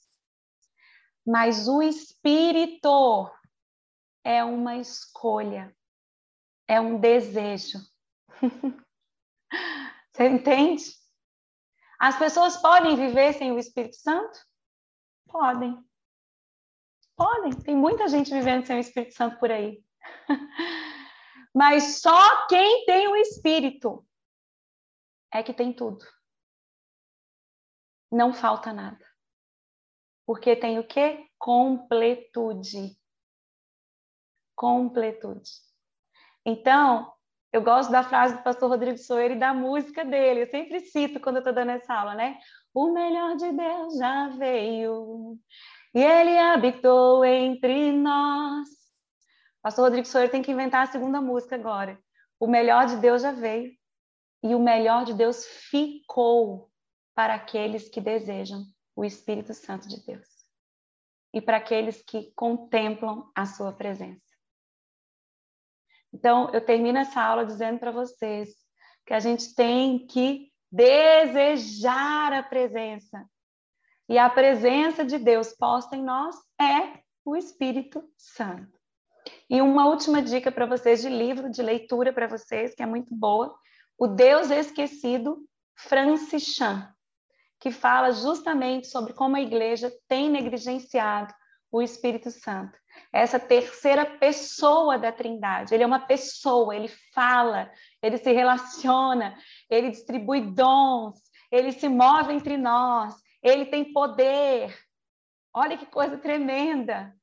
[1.26, 3.32] Mas o espírito
[4.24, 5.74] é uma escolha,
[6.68, 7.80] é um desejo.
[10.12, 10.84] Você entende?
[12.00, 14.40] As pessoas podem viver sem o Espírito Santo?
[15.28, 15.78] Podem.
[17.20, 17.52] Podem.
[17.52, 19.84] Tem muita gente vivendo sem o Espírito Santo por aí.
[21.54, 24.08] Mas só quem tem o Espírito
[25.30, 26.06] é que tem tudo.
[28.10, 29.06] Não falta nada.
[30.26, 31.28] Porque tem o quê?
[31.38, 32.98] Completude.
[34.56, 35.52] Completude.
[36.46, 37.14] Então,
[37.52, 40.44] eu gosto da frase do pastor Rodrigo Soeiro e da música dele.
[40.44, 42.40] Eu sempre cito quando eu estou dando essa aula, né?
[42.74, 45.38] O melhor de Deus já veio
[46.00, 48.70] e ele habitou entre nós.
[49.62, 52.00] Pastor Rodrigo Soeiro tem que inventar a segunda música agora.
[52.40, 53.74] O melhor de Deus já veio
[54.42, 56.72] e o melhor de Deus ficou
[57.14, 58.64] para aqueles que desejam
[58.96, 60.26] o Espírito Santo de Deus
[61.34, 64.22] e para aqueles que contemplam a sua presença.
[66.14, 68.52] Então, eu termino essa aula dizendo para vocês
[69.06, 73.30] que a gente tem que desejar a presença.
[74.10, 78.78] E a presença de Deus posta em nós é o Espírito Santo.
[79.50, 83.16] E uma última dica para vocês de livro de leitura para vocês, que é muito
[83.16, 83.56] boa,
[83.98, 85.46] O Deus Esquecido,
[85.76, 86.92] Francis Chan
[87.60, 91.34] que fala justamente sobre como a igreja tem negligenciado
[91.72, 92.78] o Espírito Santo.
[93.14, 95.74] Essa terceira pessoa da Trindade.
[95.74, 97.70] Ele é uma pessoa, ele fala,
[98.02, 99.38] ele se relaciona,
[99.70, 101.20] ele distribui dons,
[101.52, 104.78] ele se move entre nós, ele tem poder.
[105.54, 107.16] Olha que coisa tremenda.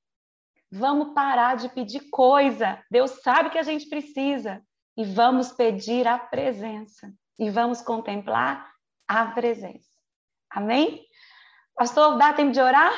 [0.70, 2.82] Vamos parar de pedir coisa.
[2.90, 4.62] Deus sabe que a gente precisa.
[4.96, 7.12] E vamos pedir a presença.
[7.38, 8.72] E vamos contemplar
[9.06, 9.90] a presença.
[10.50, 11.06] Amém?
[11.74, 12.92] Pastor, dá tempo de orar?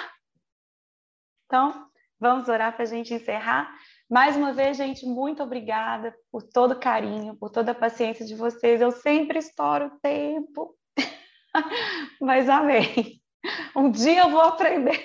[1.46, 1.90] Então,
[2.20, 3.68] vamos orar para a gente encerrar.
[4.08, 8.34] Mais uma vez, gente, muito obrigada por todo o carinho, por toda a paciência de
[8.34, 8.80] vocês.
[8.80, 10.77] Eu sempre estouro o tempo,
[12.20, 13.20] mas amém.
[13.74, 15.04] Um dia eu vou aprender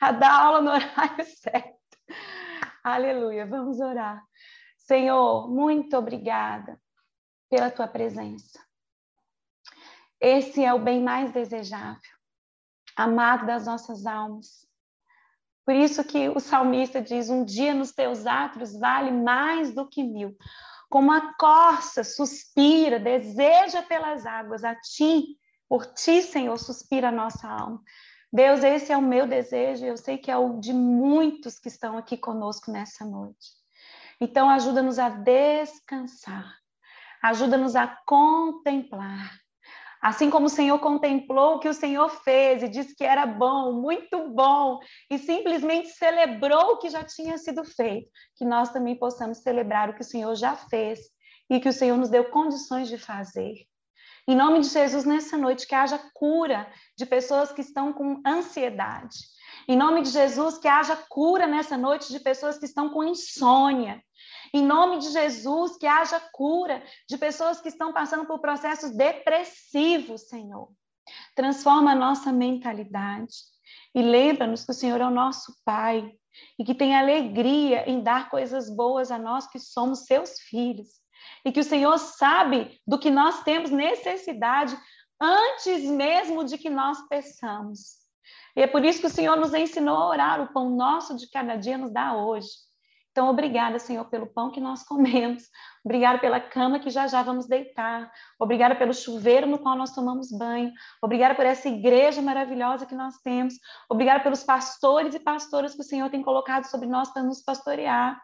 [0.00, 1.78] a dar aula no horário certo.
[2.82, 3.46] Aleluia.
[3.46, 4.22] Vamos orar.
[4.76, 6.80] Senhor, muito obrigada
[7.48, 8.60] pela tua presença.
[10.20, 12.16] Esse é o bem mais desejável,
[12.96, 14.66] amado das nossas almas.
[15.64, 20.02] Por isso que o salmista diz: Um dia nos teus atos vale mais do que
[20.02, 20.36] mil.
[20.90, 25.38] Como a corça suspira, deseja pelas águas, a ti,
[25.72, 27.82] por ti, Senhor, suspira a nossa alma.
[28.30, 31.96] Deus, esse é o meu desejo, eu sei que é o de muitos que estão
[31.96, 33.48] aqui conosco nessa noite.
[34.20, 36.44] Então, ajuda-nos a descansar,
[37.22, 39.32] ajuda-nos a contemplar,
[40.02, 43.72] Assim como o Senhor contemplou o que o Senhor fez e disse que era bom,
[43.72, 44.78] muito bom,
[45.08, 49.94] e simplesmente celebrou o que já tinha sido feito, que nós também possamos celebrar o
[49.94, 50.98] que o Senhor já fez
[51.48, 53.54] e que o Senhor nos deu condições de fazer.
[54.26, 59.18] Em nome de Jesus, nessa noite, que haja cura de pessoas que estão com ansiedade.
[59.68, 64.02] Em nome de Jesus, que haja cura nessa noite de pessoas que estão com insônia.
[64.54, 70.28] Em nome de Jesus, que haja cura de pessoas que estão passando por processos depressivos,
[70.28, 70.68] Senhor.
[71.34, 73.34] Transforma a nossa mentalidade.
[73.94, 76.12] E lembra-nos que o Senhor é o nosso Pai
[76.58, 81.01] e que tem alegria em dar coisas boas a nós que somos seus filhos.
[81.44, 84.78] E que o Senhor sabe do que nós temos necessidade
[85.20, 88.02] antes mesmo de que nós peçamos.
[88.56, 91.28] E é por isso que o Senhor nos ensinou a orar: o pão nosso de
[91.30, 92.48] cada dia nos dá hoje.
[93.12, 95.44] Então, obrigada, Senhor, pelo pão que nós comemos.
[95.84, 98.10] Obrigada pela cama que já já vamos deitar.
[98.40, 100.72] Obrigada pelo chuveiro no qual nós tomamos banho.
[101.02, 103.54] Obrigada por essa igreja maravilhosa que nós temos.
[103.90, 108.18] Obrigada pelos pastores e pastoras que o Senhor tem colocado sobre nós para nos pastorear.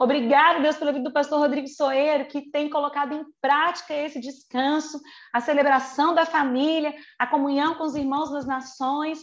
[0.00, 5.00] Obrigada, Deus, pela vida do pastor Rodrigo Soeiro, que tem colocado em prática esse descanso,
[5.32, 9.20] a celebração da família, a comunhão com os irmãos das nações.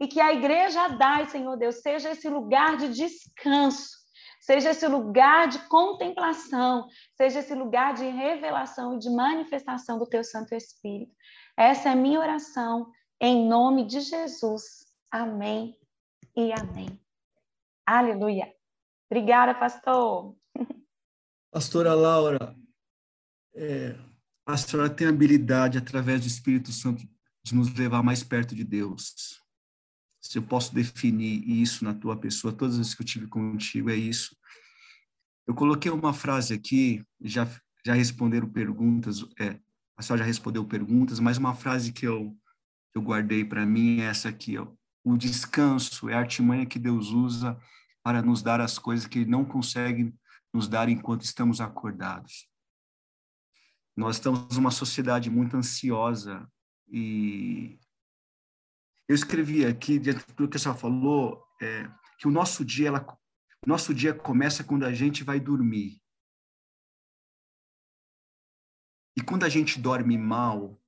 [0.00, 4.01] E que a igreja dá, Senhor Deus, seja esse lugar de descanso
[4.42, 10.24] seja esse lugar de contemplação, seja esse lugar de revelação e de manifestação do teu
[10.24, 11.14] Santo Espírito.
[11.56, 12.90] Essa é a minha oração,
[13.20, 14.84] em nome de Jesus.
[15.10, 15.78] Amém
[16.36, 17.00] e amém.
[17.86, 18.52] Aleluia.
[19.08, 20.36] Obrigada, pastor.
[21.50, 22.56] Pastora Laura,
[23.54, 23.94] é,
[24.44, 27.02] a senhora tem habilidade, através do Espírito Santo,
[27.44, 29.41] de nos levar mais perto de Deus
[30.22, 33.90] se eu posso definir isso na tua pessoa, todas as vezes que eu tive contigo,
[33.90, 34.36] é isso.
[35.46, 37.46] Eu coloquei uma frase aqui, já,
[37.84, 39.58] já responderam perguntas, é,
[39.96, 42.36] a senhora já respondeu perguntas, mas uma frase que eu,
[42.94, 44.68] eu guardei para mim é essa aqui, ó.
[45.04, 47.58] O descanso é a artimanha que Deus usa
[48.04, 50.14] para nos dar as coisas que Ele não consegue
[50.54, 52.46] nos dar enquanto estamos acordados.
[53.96, 56.48] Nós estamos numa sociedade muito ansiosa
[56.88, 57.78] e
[59.08, 61.88] eu escrevi aqui, dentro do que a senhora falou, é,
[62.18, 63.18] que o nosso dia, ela,
[63.66, 66.00] nosso dia começa quando a gente vai dormir.
[69.16, 70.80] E quando a gente dorme mal,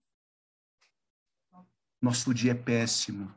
[2.00, 3.34] nosso dia é péssimo,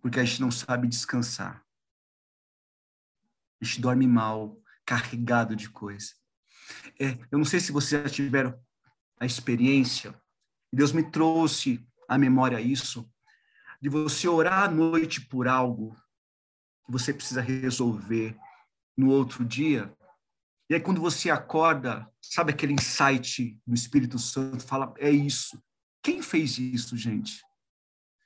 [0.00, 1.64] porque a gente não sabe descansar.
[3.60, 6.14] A gente dorme mal, carregado de coisa.
[7.00, 8.58] É, eu não sei se vocês já tiveram
[9.18, 10.14] a experiência,
[10.72, 13.08] Deus me trouxe à memória isso,
[13.84, 15.94] de você orar à noite por algo
[16.86, 18.34] que você precisa resolver
[18.96, 19.94] no outro dia.
[20.70, 24.64] E aí, quando você acorda, sabe aquele insight do Espírito Santo?
[24.64, 25.62] Fala, é isso.
[26.02, 27.44] Quem fez isso, gente?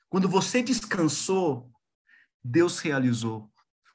[0.07, 1.69] Quando você descansou,
[2.41, 3.51] Deus realizou.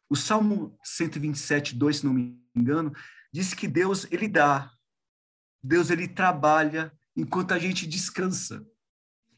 [0.07, 2.93] O Salmo 127, 2, se não me engano,
[3.33, 4.71] diz que Deus, ele dá.
[5.63, 8.63] Deus, ele trabalha enquanto a gente descansa.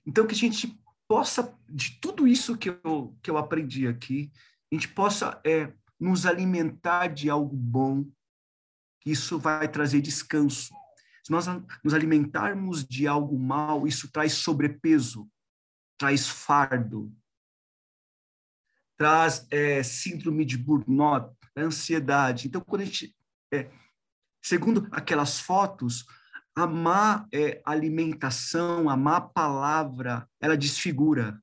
[0.04, 0.76] Então, que a gente
[1.08, 4.30] possa, de tudo isso que eu, que eu aprendi aqui,
[4.72, 8.04] a gente possa é, nos alimentar de algo bom,
[9.04, 10.74] isso vai trazer descanso.
[11.24, 11.46] Se nós
[11.82, 15.28] nos alimentarmos de algo mal, isso traz sobrepeso,
[15.98, 17.12] traz fardo,
[18.96, 22.48] traz é, síndrome de burnout, ansiedade.
[22.48, 23.16] Então, quando a gente,
[23.52, 23.70] é,
[24.42, 26.04] segundo aquelas fotos,
[26.56, 31.38] a má é, alimentação, a má palavra, ela desfigura.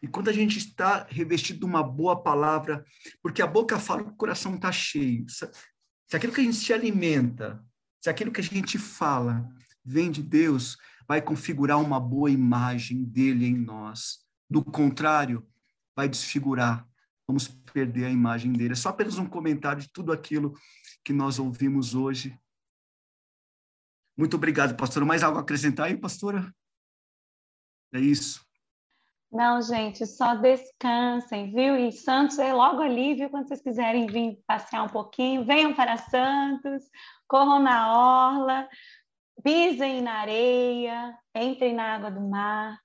[0.00, 2.84] E quando a gente está revestido de uma boa palavra,
[3.20, 5.26] porque a boca fala o coração está cheio.
[5.28, 7.64] Se aquilo que a gente se alimenta,
[8.00, 9.48] se aquilo que a gente fala
[9.84, 10.76] vem de Deus,
[11.08, 14.18] vai configurar uma boa imagem dele em nós.
[14.48, 15.44] Do contrário,
[15.96, 16.86] vai desfigurar.
[17.26, 18.74] Vamos perder a imagem dele.
[18.74, 20.54] É só apenas um comentário de tudo aquilo
[21.04, 22.38] que nós ouvimos hoje.
[24.16, 25.04] Muito obrigado, pastora.
[25.04, 26.52] Mais algo a acrescentar aí, pastora?
[27.92, 28.44] É isso.
[29.30, 31.76] Não, gente, só descansem, viu?
[31.76, 33.28] E Santos é logo ali, viu?
[33.28, 36.84] Quando vocês quiserem vir passear um pouquinho, venham para Santos,
[37.26, 38.68] corram na orla,
[39.42, 42.78] pisem na areia, entrem na água do mar,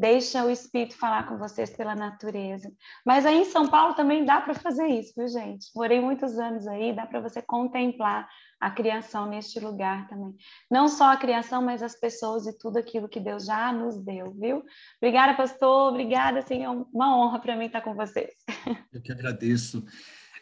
[0.00, 2.72] Deixa o Espírito falar com vocês pela natureza.
[3.04, 5.66] Mas aí em São Paulo também dá para fazer isso, viu, gente?
[5.76, 8.26] Morei muitos anos aí, dá para você contemplar
[8.58, 10.34] a criação neste lugar também.
[10.70, 14.32] Não só a criação, mas as pessoas e tudo aquilo que Deus já nos deu,
[14.32, 14.64] viu?
[14.96, 15.90] Obrigada, pastor.
[15.90, 18.30] Obrigada, assim, é uma honra para mim estar com vocês.
[18.90, 19.84] Eu que agradeço.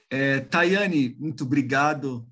[0.09, 2.25] É, Tayane, muito obrigado.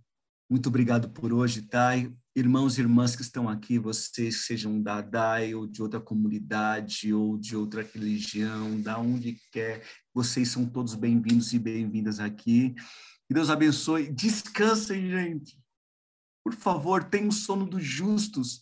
[0.48, 5.54] Muito obrigado por hoje, Thay irmãos e irmãs que estão aqui, vocês sejam da DAI
[5.54, 9.82] ou de outra comunidade ou de outra religião, da onde quer,
[10.12, 12.74] vocês são todos bem-vindos e bem-vindas aqui.
[13.26, 14.12] Que Deus abençoe.
[14.12, 15.58] Descansem, gente.
[16.44, 18.60] Por favor, tenham sono dos justos,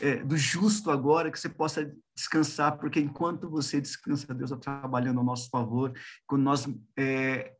[0.00, 5.18] é, do justo agora, que você possa descansar, porque enquanto você descansa, Deus está trabalhando
[5.18, 5.92] ao nosso favor.
[6.26, 6.66] Quando nós
[6.96, 7.52] é,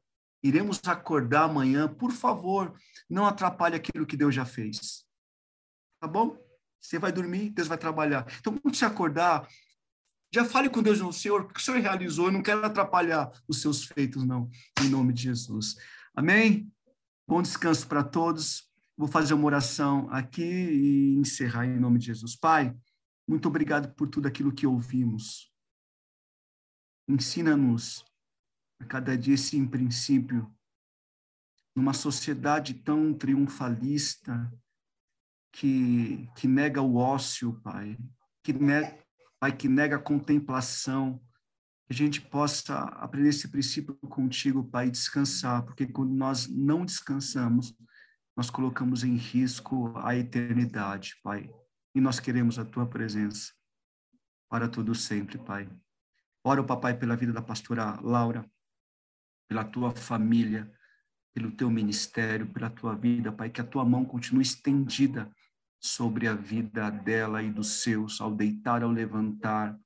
[0.43, 2.75] iremos acordar amanhã, por favor,
[3.11, 5.05] não atrapalhe aquilo que Deus já fez
[6.01, 6.37] tá bom?
[6.81, 8.27] Você vai dormir, Deus vai trabalhar.
[8.41, 9.47] Então, quando você acordar,
[10.33, 13.61] Já fale com Deus no Senhor, porque o Senhor realizou, eu não quero atrapalhar os
[13.61, 14.49] seus feitos, não,
[14.81, 15.75] em nome de Jesus.
[16.15, 16.73] Amém?
[17.27, 18.71] Bom descanso para todos.
[18.97, 22.37] Vou fazer uma oração aqui e encerrar em nome de Jesus.
[22.37, 22.77] Pai,
[23.27, 25.53] muito obrigado por tudo aquilo que ouvimos.
[27.09, 28.05] Ensina-nos
[28.79, 30.49] a cada dia esse princípio,
[31.75, 34.49] numa sociedade tão triunfalista,
[35.53, 37.99] que, que nega o ócio, Pai,
[38.43, 38.97] que nega,
[39.39, 41.21] Pai, que nega a contemplação,
[41.87, 46.85] que a gente possa aprender esse princípio contigo, Pai, e descansar, porque quando nós não
[46.85, 47.75] descansamos,
[48.37, 51.53] nós colocamos em risco a eternidade, Pai.
[51.95, 53.53] E nós queremos a tua presença
[54.49, 55.69] para todo sempre, Pai.
[56.45, 58.49] Ora, Papai, pela vida da pastora Laura,
[59.49, 60.73] pela tua família,
[61.35, 65.31] pelo teu ministério, pela tua vida, Pai, que a tua mão continue estendida
[65.81, 69.77] sobre a vida dela e dos seus, ao deitar, ao levantar,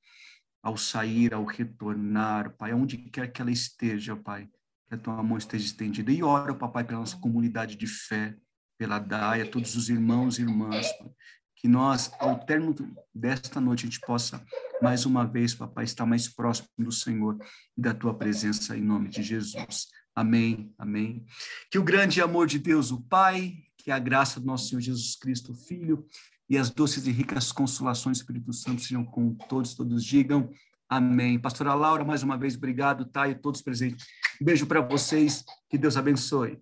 [0.61, 4.49] ao sair, ao retornar, Pai, onde quer que ela esteja, Pai,
[4.87, 6.11] que a tua mão esteja estendida.
[6.11, 8.35] E ora, Papai, pela nossa comunidade de fé,
[8.77, 11.09] pela DAIA, todos os irmãos e irmãs, pai,
[11.55, 12.75] que nós, ao término
[13.13, 14.43] desta noite, a gente possa,
[14.81, 17.37] mais uma vez, Papai, estar mais próximo do Senhor
[17.77, 19.87] e da tua presença, em nome de Jesus.
[20.13, 21.25] Amém, amém.
[21.71, 23.53] Que o grande amor de Deus, o Pai,
[23.85, 26.05] que a graça do nosso Senhor Jesus Cristo, Filho,
[26.49, 30.49] e as doces e ricas consolações do Espírito Santo sejam com todos, todos digam
[30.89, 31.39] amém.
[31.39, 33.27] Pastora Laura, mais uma vez, obrigado, tá?
[33.27, 34.05] E todos presentes.
[34.41, 36.59] Um beijo para vocês, que Deus abençoe.